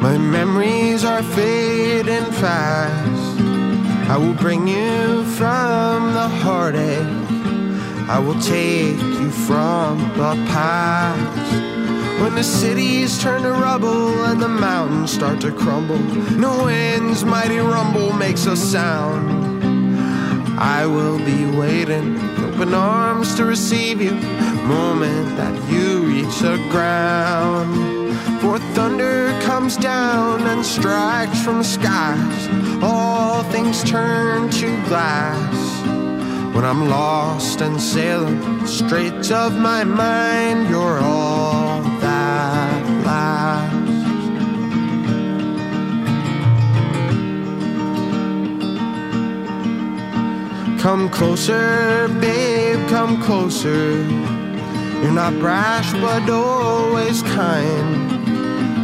[0.03, 3.41] My memories are fading fast.
[4.11, 7.07] I will bring you from the heartache.
[8.09, 11.74] I will take you from the past.
[12.21, 15.99] When the cities turn to rubble and the mountains start to crumble,
[16.39, 19.45] no wind's mighty rumble makes a sound.
[20.59, 24.13] I will be waiting, open arms to receive you,
[24.67, 27.95] moment that you reach the ground.
[28.41, 35.65] For thunder comes down and strikes from the skies, all things turn to glass.
[36.55, 41.83] When I'm lost and sailing straits of my mind, you're all
[43.15, 43.73] last.
[50.83, 53.83] Come closer, babe, come closer.
[55.01, 57.95] You're not brash, but always kind.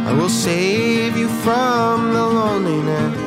[0.09, 3.17] I will save you from the loneliness.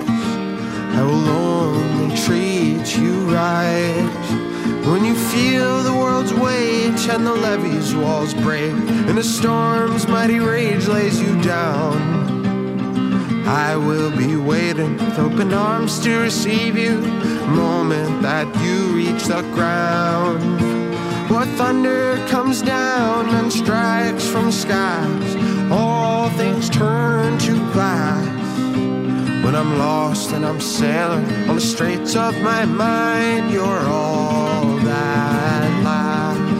[0.98, 4.43] I will only treat you right.
[4.86, 8.72] When you feel the world's weight and the levee's walls break,
[9.08, 12.24] and the storm's mighty rage lays you down.
[13.46, 17.00] I will be waiting with open arms to receive you,
[17.46, 20.60] moment that you reach the ground.
[21.30, 25.36] Where thunder comes down and strikes from skies,
[25.72, 28.43] all things turn to glass.
[29.44, 35.82] When I'm lost and I'm sailing on the straits of my mind, you're all that
[35.84, 36.54] lasts.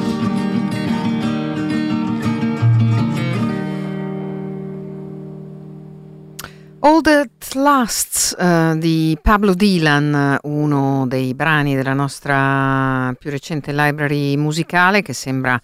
[6.81, 14.37] All That Lasts eh, di Pablo Dylan, uno dei brani della nostra più recente library
[14.37, 15.59] musicale che sembra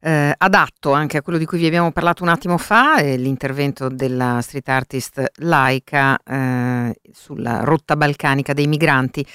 [0.00, 3.88] eh, adatto anche a quello di cui vi abbiamo parlato un attimo fa, è l'intervento
[3.88, 9.26] della street artist laica eh, sulla rotta balcanica dei migranti.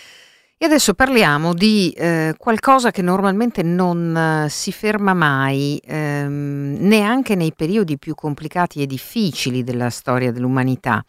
[0.57, 7.33] E adesso parliamo di eh, qualcosa che normalmente non eh, si ferma mai, ehm, neanche
[7.33, 11.03] nei periodi più complicati e difficili della storia dell'umanità.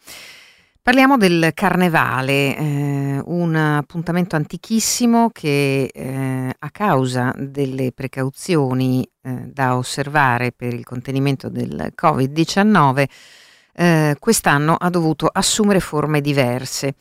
[0.83, 9.77] Parliamo del carnevale, eh, un appuntamento antichissimo che eh, a causa delle precauzioni eh, da
[9.77, 13.05] osservare per il contenimento del Covid-19
[13.75, 16.95] eh, quest'anno ha dovuto assumere forme diverse.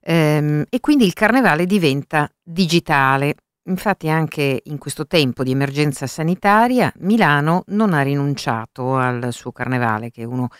[0.00, 3.34] Ehm, e quindi il carnevale diventa digitale.
[3.64, 10.12] Infatti anche in questo tempo di emergenza sanitaria Milano non ha rinunciato al suo carnevale,
[10.12, 10.50] che è uno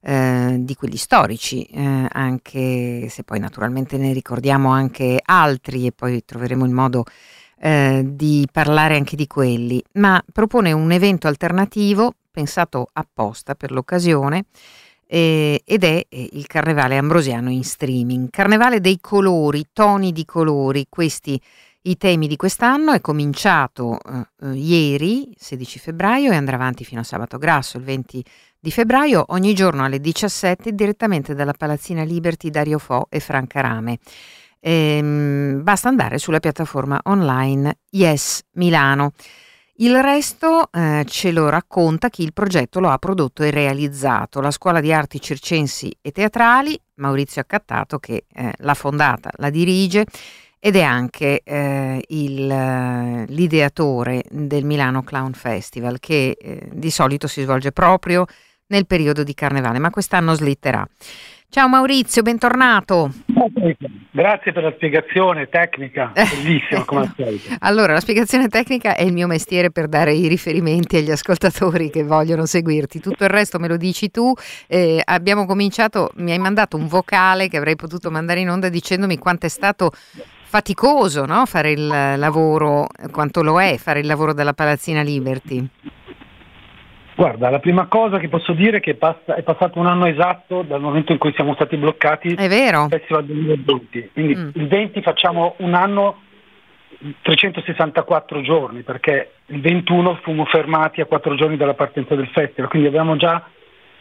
[0.00, 6.24] eh, di quelli storici, eh, anche se poi naturalmente ne ricordiamo anche altri e poi
[6.24, 7.04] troveremo il modo
[7.60, 14.44] eh, di parlare anche di quelli, ma propone un evento alternativo pensato apposta per l'occasione
[15.08, 18.30] eh, ed è eh, il Carnevale Ambrosiano in streaming.
[18.30, 21.40] Carnevale dei colori, toni di colori, questi
[21.82, 27.04] i temi di quest'anno è cominciato eh, ieri, 16 febbraio, e andrà avanti fino a
[27.04, 28.24] sabato grasso, il 20
[28.60, 33.98] di febbraio, ogni giorno alle 17 direttamente dalla Palazzina Liberty Dario Fo e Franca Rame.
[34.60, 39.12] Ehm, basta andare sulla piattaforma online Yes Milano.
[39.80, 44.50] Il resto eh, ce lo racconta chi il progetto lo ha prodotto e realizzato, la
[44.50, 50.04] Scuola di Arti Circensi e Teatrali, Maurizio Accattato che eh, l'ha fondata, la dirige
[50.58, 57.28] ed è anche eh, il, eh, l'ideatore del Milano Clown Festival che eh, di solito
[57.28, 58.26] si svolge proprio
[58.68, 60.86] nel periodo di carnevale, ma quest'anno slitterà.
[61.50, 63.10] Ciao Maurizio, bentornato.
[64.10, 67.54] Grazie per la spiegazione tecnica, bellissima come al solito.
[67.60, 72.04] Allora, la spiegazione tecnica è il mio mestiere per dare i riferimenti agli ascoltatori che
[72.04, 73.00] vogliono seguirti.
[73.00, 74.32] Tutto il resto me lo dici tu.
[74.66, 79.16] Eh, abbiamo cominciato, mi hai mandato un vocale che avrei potuto mandare in onda dicendomi
[79.16, 79.90] quanto è stato
[80.48, 81.44] faticoso no?
[81.46, 85.66] fare il lavoro, quanto lo è fare il lavoro della Palazzina Liberty.
[87.18, 90.62] Guarda, la prima cosa che posso dire è che passa, è passato un anno esatto
[90.62, 92.82] dal momento in cui siamo stati bloccati È vero.
[92.82, 94.10] al Festival 2020.
[94.12, 94.50] Quindi Mm.
[94.54, 96.20] il 20 facciamo un anno
[97.22, 102.86] 364 giorni perché il 21 fummo fermati a quattro giorni dalla partenza del festival, quindi
[102.86, 103.44] abbiamo già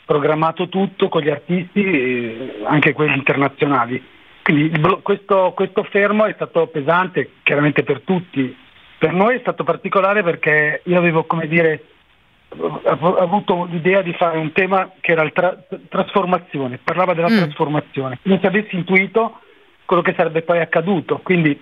[0.06, 4.00] programmato tutto con gli artisti, anche quelli internazionali.
[4.44, 8.56] Quindi blo- questo, questo fermo è stato pesante chiaramente per tutti.
[9.00, 11.82] Per noi è stato particolare perché io avevo, come dire,
[13.20, 15.58] avuto l'idea di fare un tema che era la tra-
[15.90, 17.38] trasformazione, parlava della Mm.
[17.38, 19.40] trasformazione, come se avessi intuito
[19.86, 21.20] quello che sarebbe poi accaduto.
[21.20, 21.60] Quindi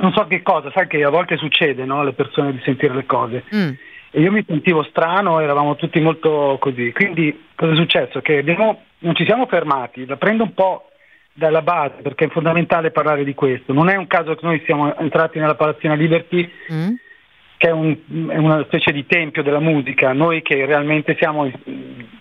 [0.00, 3.06] non so che cosa, sai che a volte succede no, alle persone di sentire le
[3.06, 3.44] cose.
[3.54, 3.70] Mm.
[4.10, 6.92] E io mi sentivo strano, eravamo tutti molto così.
[6.92, 8.20] Quindi cosa è successo?
[8.20, 10.88] Che abbiamo- non ci siamo fermati, la prendo un po'
[11.32, 13.72] dalla base perché è fondamentale parlare di questo.
[13.72, 16.94] Non è un caso che noi siamo entrati nella Palazzina Liberty Mm.
[17.58, 17.96] Che è, un-
[18.30, 21.50] è una specie di tempio della musica, noi che realmente siamo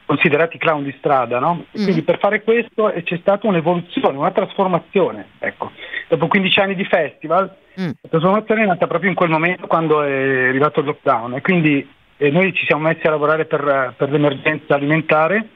[0.05, 1.65] considerati clown di strada, no?
[1.79, 1.83] Mm.
[1.83, 5.27] Quindi per fare questo c'è stata un'evoluzione, una trasformazione.
[5.39, 5.71] Ecco.
[6.09, 7.89] Dopo 15 anni di festival, Mm.
[8.01, 11.88] la trasformazione è nata proprio in quel momento quando è arrivato il lockdown e quindi
[12.17, 15.49] eh, noi ci siamo messi a lavorare per, per l'emergenza alimentare.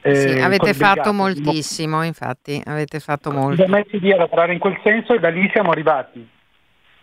[0.00, 3.54] eh, Sì, avete fatto moltissimo, infatti, avete fatto Ci molto.
[3.62, 6.28] siamo messi lì a lavorare in quel senso e da lì siamo arrivati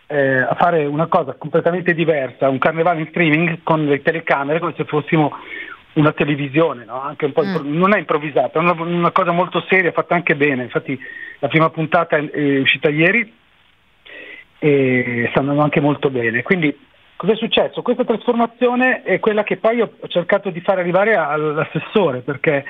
[0.08, 4.74] eh, a fare una cosa completamente diversa, un carnevale in streaming con le telecamere come
[4.76, 5.36] se fossimo
[5.94, 7.02] una televisione, no?
[7.02, 7.78] Anche un po' Mm.
[7.78, 10.64] non è improvvisata, è una, una cosa molto seria, fatta anche bene.
[10.64, 11.00] Infatti
[11.40, 13.32] la prima puntata è, è uscita ieri
[14.60, 16.42] e sta andando anche molto bene.
[16.42, 16.76] Quindi
[17.16, 17.82] cosa è successo?
[17.82, 22.66] Questa trasformazione è quella che poi ho cercato di fare arrivare all'assessore, perché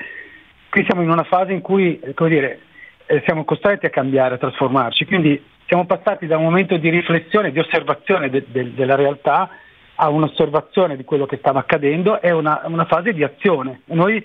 [0.68, 2.60] qui siamo in una fase in cui, come dire,
[3.06, 5.42] eh, siamo costretti a cambiare, a trasformarci, quindi
[5.74, 9.50] siamo passati da un momento di riflessione, di osservazione de- de- della realtà
[9.96, 13.80] a un'osservazione di quello che stava accadendo e una, una fase di azione.
[13.86, 14.24] Noi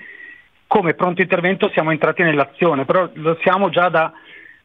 [0.68, 4.12] come pronto intervento siamo entrati nell'azione, però lo siamo già da,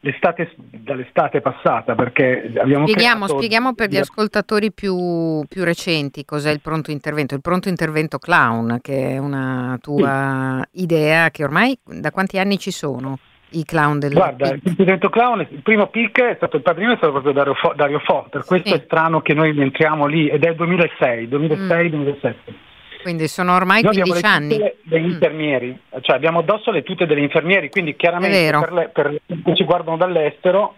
[0.01, 6.61] l'estate, dall'estate passata perché abbiamo spieghiamo, spieghiamo per gli ascoltatori più, più, recenti cos'è il
[6.61, 7.33] pronto intervento.
[7.33, 10.83] Il pronto intervento clown, che è una tua sì.
[10.83, 13.17] idea che ormai da quanti anni ci sono?
[13.51, 16.97] I clown del Guarda, il intervento clown, il primo PIC è stato il padrino, è
[16.97, 18.75] stato proprio Dario Fo, Dario Fo per questo sì.
[18.75, 22.27] è strano che noi entriamo lì ed è il 2006, 2006-2007.
[22.27, 22.55] Mm.
[23.01, 24.57] Quindi sono ormai Noi 15 anni.
[24.81, 25.11] degli mm.
[25.11, 29.63] infermieri, cioè abbiamo addosso le tute degli infermieri, quindi chiaramente per, le, per chi ci
[29.63, 30.75] guardano dall'estero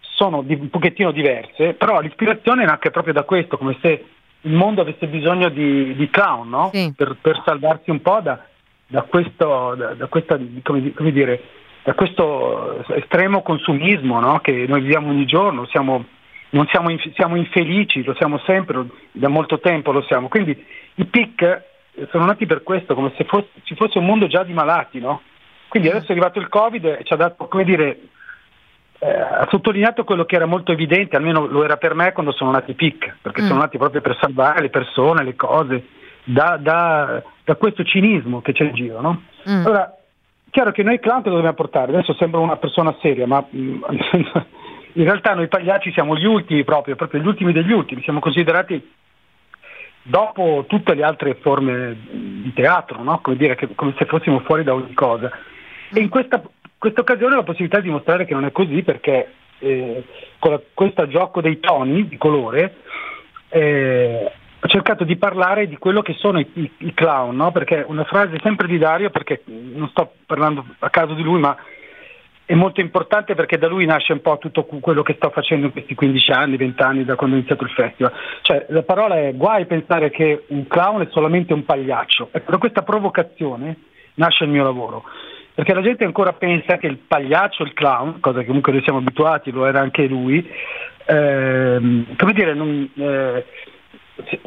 [0.00, 4.04] sono di, un pochettino diverse, però l'ispirazione nasce proprio da questo, come se
[4.40, 6.70] il mondo avesse bisogno di, di clown, no?
[6.72, 6.92] sì.
[6.96, 8.44] per, per, salvarsi un po' da,
[8.86, 11.40] da questo, da, da questa, come, come dire,
[11.82, 14.40] da questo estremo consumismo no?
[14.40, 16.04] che noi viviamo ogni giorno, siamo,
[16.68, 20.28] siamo, inf- siamo, infelici, lo siamo sempre, da molto tempo lo siamo.
[20.28, 20.64] Quindi
[20.94, 21.62] i PIC
[22.10, 25.22] sono nati per questo, come se fosse, ci fosse un mondo già di malati, no?
[25.68, 25.92] Quindi mm.
[25.92, 28.00] adesso è arrivato il Covid e ci ha dato, come dire,
[28.98, 32.50] eh, ha sottolineato quello che era molto evidente, almeno lo era per me quando sono
[32.50, 33.46] nati i PIC, perché mm.
[33.46, 35.86] sono nati proprio per salvare le persone, le cose,
[36.24, 39.22] da, da, da questo cinismo che c'è in giro, no?
[39.48, 39.64] Mm.
[39.64, 39.97] Allora,
[40.50, 43.82] chiaro che noi clown lo dobbiamo portare, adesso sembro una persona seria, ma mm,
[44.94, 48.96] in realtà noi pagliacci siamo gli ultimi proprio, proprio gli ultimi degli ultimi, siamo considerati
[50.02, 53.20] dopo tutte le altre forme di teatro, no?
[53.20, 55.30] come, dire, che, come se fossimo fuori da ogni cosa.
[55.92, 56.42] E in questa,
[56.78, 60.04] questa occasione ho la possibilità di dimostrare che non è così perché eh,
[60.38, 62.76] con la, questo gioco dei toni di colore
[63.50, 67.52] eh, ho cercato di parlare di quello che sono i, i, i clown, no?
[67.52, 71.56] perché una frase sempre di Dario, perché non sto parlando a caso di lui, ma
[72.44, 75.72] è molto importante perché da lui nasce un po' tutto quello che sto facendo in
[75.72, 78.12] questi 15 anni, 20 anni da quando ho iniziato il festival.
[78.40, 82.30] Cioè, la parola è guai pensare che un clown è solamente un pagliaccio.
[82.32, 83.76] E da questa provocazione
[84.14, 85.04] nasce il mio lavoro.
[85.54, 89.00] Perché la gente ancora pensa che il pagliaccio, il clown, cosa che comunque noi siamo
[89.00, 90.48] abituati, lo era anche lui,
[91.04, 93.44] ehm, come dire, non, eh,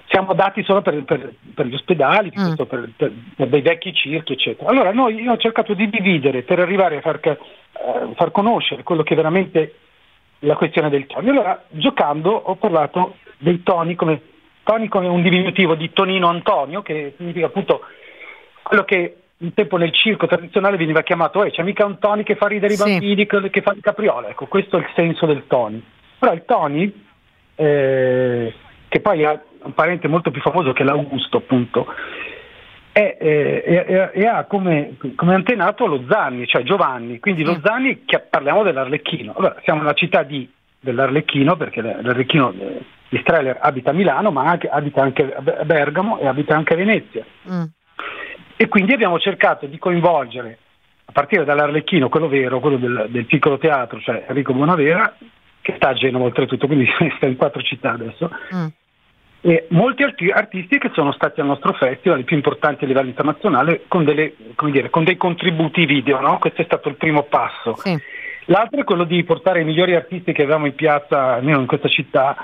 [0.08, 2.54] siamo dati solo per, per, per gli ospedali, mm.
[2.54, 4.70] per, per, dei vecchi circhi, eccetera.
[4.70, 7.38] Allora noi, io ho cercato di dividere per arrivare a far, eh,
[8.16, 9.76] far conoscere quello che è veramente
[10.40, 11.30] la questione del tono.
[11.30, 14.22] Allora, giocando, ho parlato dei toni come
[14.64, 17.82] toni come un diminutivo di Tonino Antonio, che significa appunto
[18.62, 22.36] quello che un tempo nel circo tradizionale veniva chiamato, eh, c'è mica un Tony che
[22.36, 22.84] fa ridere i sì.
[22.84, 24.30] bambini, che, che fa il capriola.
[24.30, 25.82] Ecco, questo è il senso del Tony.
[26.20, 26.94] Però il Tony,
[27.56, 28.54] eh,
[28.88, 31.88] che poi ha un parente molto più famoso che l'Augusto, appunto,
[32.94, 38.20] e, e, e ha come, come, antenato lo Zanni, cioè Giovanni, quindi lo Zanni, che
[38.20, 39.34] parliamo dell'Arlecchino.
[39.36, 40.50] Allora, siamo nella città di,
[40.80, 46.28] dell'Arlecchino, perché l'Arlecchino di Streller abita a Milano, ma anche, abita anche a Bergamo e
[46.28, 47.26] abita anche a Venezia.
[47.50, 47.64] Mm.
[48.58, 50.58] E quindi abbiamo cercato di coinvolgere,
[51.06, 55.16] a partire dall'Arlecchino, quello vero, quello del, del piccolo teatro, cioè Enrico Buonavera,
[55.62, 58.68] che sta a Genova oltretutto, quindi sta in quattro città adesso, mm
[59.44, 63.84] e molti artisti che sono stati al nostro festival, i più importanti a livello internazionale,
[63.88, 64.36] con, delle,
[64.70, 66.38] dire, con dei contributi video, no?
[66.38, 67.76] questo è stato il primo passo.
[67.78, 67.98] Sì.
[68.46, 71.88] L'altro è quello di portare i migliori artisti che avevamo in piazza, almeno in questa
[71.88, 72.38] città,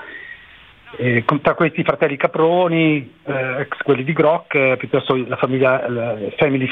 [0.96, 6.16] eh, tra questi fratelli Caproni, eh, ex quelli di Grock, eh, piuttosto la famiglia la
[6.36, 6.68] Family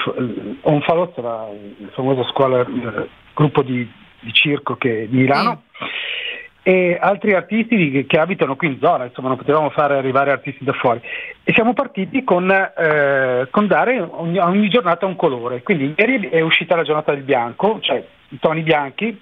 [0.62, 1.48] Onfalot, la,
[1.78, 3.88] la famosa scuola, il eh, gruppo di,
[4.20, 5.62] di circo che, di Milano.
[5.78, 5.84] Sì
[6.68, 10.64] e altri artisti che, che, abitano qui in zona, insomma non potevamo fare arrivare artisti
[10.64, 11.00] da fuori.
[11.44, 16.40] E siamo partiti con, eh, con dare ogni, ogni, giornata un colore, quindi ieri è
[16.40, 19.16] uscita la giornata del bianco, cioè i toni bianchi,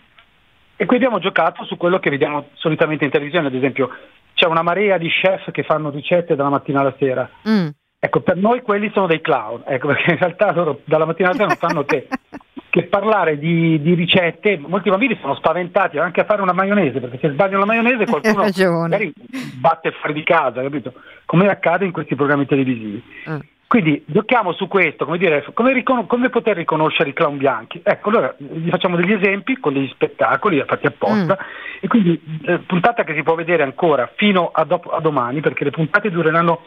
[0.75, 3.91] e qui abbiamo giocato su quello che vediamo solitamente in televisione, ad esempio
[4.33, 7.29] c'è una marea di chef che fanno ricette dalla mattina alla sera.
[7.47, 7.69] Mm.
[7.99, 11.37] Ecco, per noi quelli sono dei clown, ecco, perché in realtà loro dalla mattina alla
[11.37, 12.09] sera non fanno che
[12.75, 17.19] che parlare di, di, ricette, molti bambini sono spaventati anche a fare una maionese, perché
[17.21, 18.43] se sbagliano la maionese qualcuno
[18.81, 19.13] magari
[19.61, 20.93] batte fuori di casa, capito?
[21.25, 23.01] Come accade in questi programmi televisivi.
[23.31, 23.39] Mm.
[23.69, 27.81] Quindi giochiamo su questo, come, dire, come, ricon- come, poter riconoscere i clown bianchi.
[27.81, 31.79] Ecco, allora gli facciamo degli esempi con degli spettacoli fatti apposta mm.
[31.79, 35.63] e quindi eh, puntata che si può vedere ancora fino a, dopo, a domani, perché
[35.63, 36.63] le puntate dureranno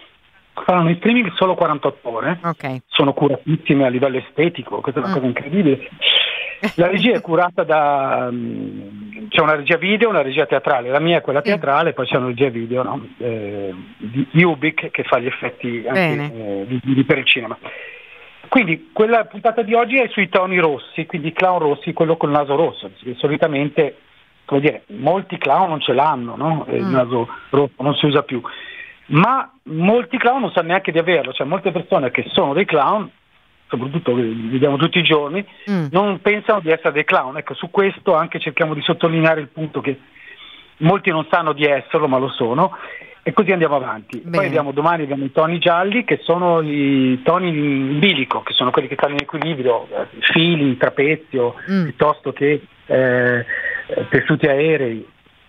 [0.64, 2.82] faranno in streaming solo 48 ore, okay.
[2.88, 5.16] sono curatissime a livello estetico, questa è una mm.
[5.16, 5.90] cosa incredibile.
[6.76, 11.00] La regia è curata da, mm, c'è una regia video e una regia teatrale, la
[11.00, 13.08] mia è quella teatrale, poi c'è una regia video no?
[13.20, 17.58] eh, di Ubik che fa gli effetti anche, eh, di, per il cinema.
[18.48, 22.56] Quindi quella puntata di oggi è sui toni rossi, quindi clown rossi, quello col naso
[22.56, 23.98] rosso, solitamente
[24.48, 26.66] come dire, molti clown non ce l'hanno, no?
[26.70, 26.92] il Mm.
[26.92, 28.42] naso rosso non si usa più,
[29.08, 33.10] ma molti clown non sanno neanche di averlo, cioè molte persone che sono dei clown,
[33.68, 35.88] soprattutto che li vediamo tutti i giorni, Mm.
[35.92, 37.38] non pensano di essere dei clown.
[37.38, 40.00] Ecco, su questo anche cerchiamo di sottolineare il punto che
[40.78, 42.76] molti non sanno di esserlo, ma lo sono.
[43.24, 44.20] E così andiamo avanti.
[44.20, 44.38] Bene.
[44.38, 48.72] Poi abbiamo, domani abbiamo i toni gialli che sono i toni in bilico, che sono
[48.72, 51.84] quelli che stanno in equilibrio, eh, fili, trapezio, Mm.
[51.84, 53.46] piuttosto che eh,
[54.10, 55.06] tessuti aerei.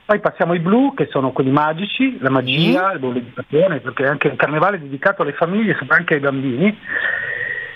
[0.09, 4.37] Poi passiamo ai blu, che sono quelli magici, la magia, il l'educazione, perché anche il
[4.37, 6.79] carnevale è dedicato alle famiglie, ma anche ai bambini.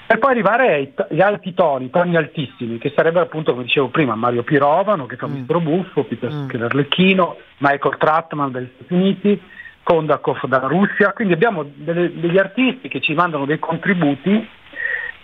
[0.07, 4.14] Per poi arrivare ai agli alti toni, toni altissimi, che sarebbero appunto, come dicevo prima,
[4.14, 5.33] Mario Pirovano, che fa Mm.
[5.33, 9.39] Mistro Buffo, piuttosto che l'Arlecchino, Michael Trattman dagli Stati Uniti,
[9.83, 11.12] Kondakov dalla Russia.
[11.12, 14.49] Quindi abbiamo delle- degli artisti che ci mandano dei contributi,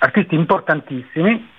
[0.00, 1.56] artisti importantissimi.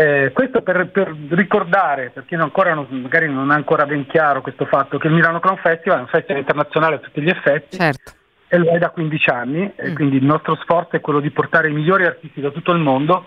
[0.00, 4.06] Eh, questo per, per ricordare, per chi non ancora non- magari non ha ancora ben
[4.06, 7.28] chiaro questo fatto, che il Milano Clown Festival è un festival internazionale a tutti gli
[7.28, 8.12] effetti Certo.
[8.48, 11.68] e lo è da 15 anni, e quindi il nostro sforzo è quello di portare
[11.68, 13.26] i migliori artisti da tutto il mondo.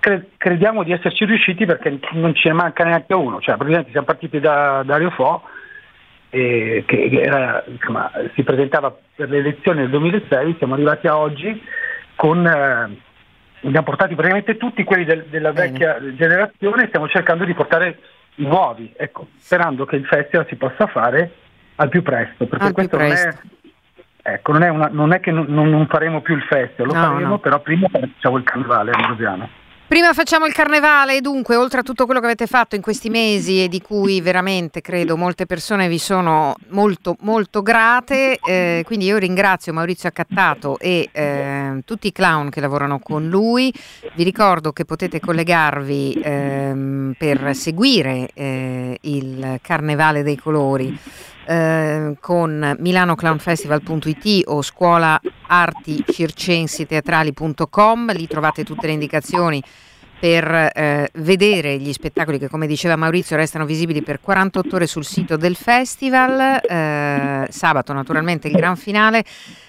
[0.00, 4.06] Cre- crediamo di esserci riusciti perché non ce ne manca neanche uno, cioè praticamente siamo
[4.06, 5.42] partiti da Dario Fo,
[6.30, 11.62] eh, che era, insomma, si presentava per le elezioni del 2006, siamo arrivati a oggi
[12.16, 12.44] con...
[12.44, 13.12] eh,
[13.66, 17.98] abbiamo portati praticamente tutti quelli del- della vecchia generazione e stiamo cercando di portare
[18.36, 21.30] i nuovi, ecco, sperando che il festival si possa fare
[21.76, 23.40] al più presto, perché Al questo non è, presto.
[24.22, 27.00] ecco, non è, una- non è che non, non- faremo più il festival, lo No,
[27.06, 27.38] faremo, no.
[27.38, 29.48] però prima facciamo il carnevale ambrosiano.
[29.94, 33.62] Prima facciamo il carnevale, dunque, oltre a tutto quello che avete fatto in questi mesi
[33.62, 39.18] e di cui veramente credo molte persone vi sono molto molto grate, eh, quindi io
[39.18, 43.72] ringrazio Maurizio Accattato e eh, tutti i clown che lavorano con lui.
[44.16, 50.98] Vi ricordo che potete collegarvi ehm, per seguire eh, il Carnevale dei Colori
[51.46, 59.62] eh, con milanoclownfestival.it o scuola arti circensi teatrali.com, lì trovate tutte le indicazioni
[60.24, 65.04] per eh, vedere gli spettacoli che come diceva Maurizio restano visibili per 48 ore sul
[65.04, 69.22] sito del festival, eh, sabato naturalmente il gran finale.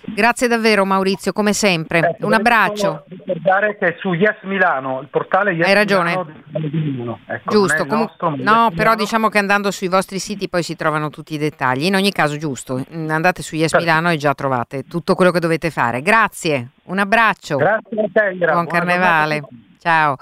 [0.05, 3.03] Grazie davvero Maurizio, come sempre, un abbraccio.
[3.09, 6.25] Ricordare che su Yes Milano, il portale Yes Hai ragione.
[6.53, 10.47] Milano ecco, Giusto, comu- nostro, ma Yes no, però diciamo che andando sui vostri siti
[10.47, 11.83] poi si trovano tutti i dettagli.
[11.83, 13.85] In ogni caso, giusto, mm, andate su Yes Certo.
[13.85, 16.01] Milano e già trovate tutto quello che dovete fare.
[16.01, 17.57] Grazie, un abbraccio.
[17.57, 18.35] Grazie a te.
[18.37, 19.33] Buon Buona carnevale.
[19.33, 19.73] giornata a tutti.
[19.85, 20.17] Ciao.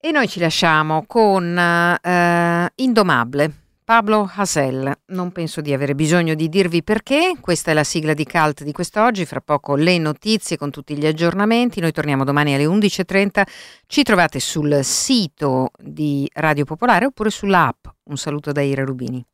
[0.00, 3.52] E noi ci lasciamo con eh, Indomable.
[3.82, 8.24] Pablo Hasel, non penso di avere bisogno di dirvi perché, questa è la sigla di
[8.24, 12.66] Cult di quest'oggi, fra poco le notizie con tutti gli aggiornamenti, noi torniamo domani alle
[12.66, 13.42] 11.30,
[13.88, 17.86] ci trovate sul sito di Radio Popolare oppure sulla app.
[18.04, 19.26] Un saluto da Ira Rubini.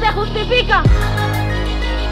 [0.00, 0.82] Se justifica.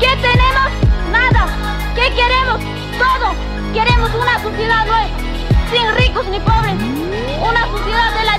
[0.01, 0.71] ¿Qué tenemos?
[1.11, 1.47] Nada.
[1.95, 2.61] ¿Qué queremos?
[2.99, 3.35] Todo.
[3.73, 5.09] Queremos una sociedad nueva,
[5.71, 6.75] sin ricos ni pobres.
[7.41, 8.36] Una sociedad de la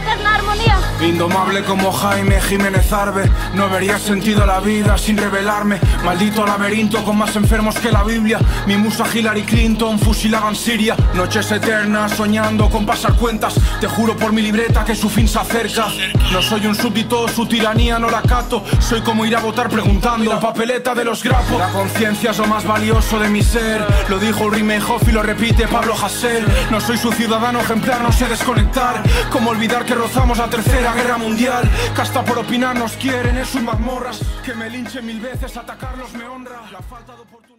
[1.01, 3.29] Indomable como Jaime Jiménez Arbe.
[3.53, 5.79] No vería sentido la vida sin revelarme.
[6.03, 8.39] Maldito laberinto con más enfermos que la Biblia.
[8.65, 10.95] Mi musa Hillary Clinton fusilaba en Siria.
[11.13, 13.55] Noches eternas soñando con pasar cuentas.
[13.79, 15.85] Te juro por mi libreta que su fin se acerca.
[16.31, 18.63] No soy un súbdito, su tiranía no la cato.
[18.79, 20.31] Soy como ir a votar preguntando.
[20.31, 21.59] La papeleta de los grapos.
[21.59, 23.85] La conciencia es lo más valioso de mi ser.
[24.09, 26.45] Lo dijo Ulrich Hoff y lo repite Pablo Hasél.
[26.71, 29.03] No soy su ciudadano ejemplar, no sé desconectar.
[29.31, 31.63] Como olvidar que rozamos la tercera guerra mundial
[31.95, 36.13] Que hasta por opinar nos quieren en sus mazmorras Que me linchen mil veces, atacarlos
[36.13, 36.61] me honra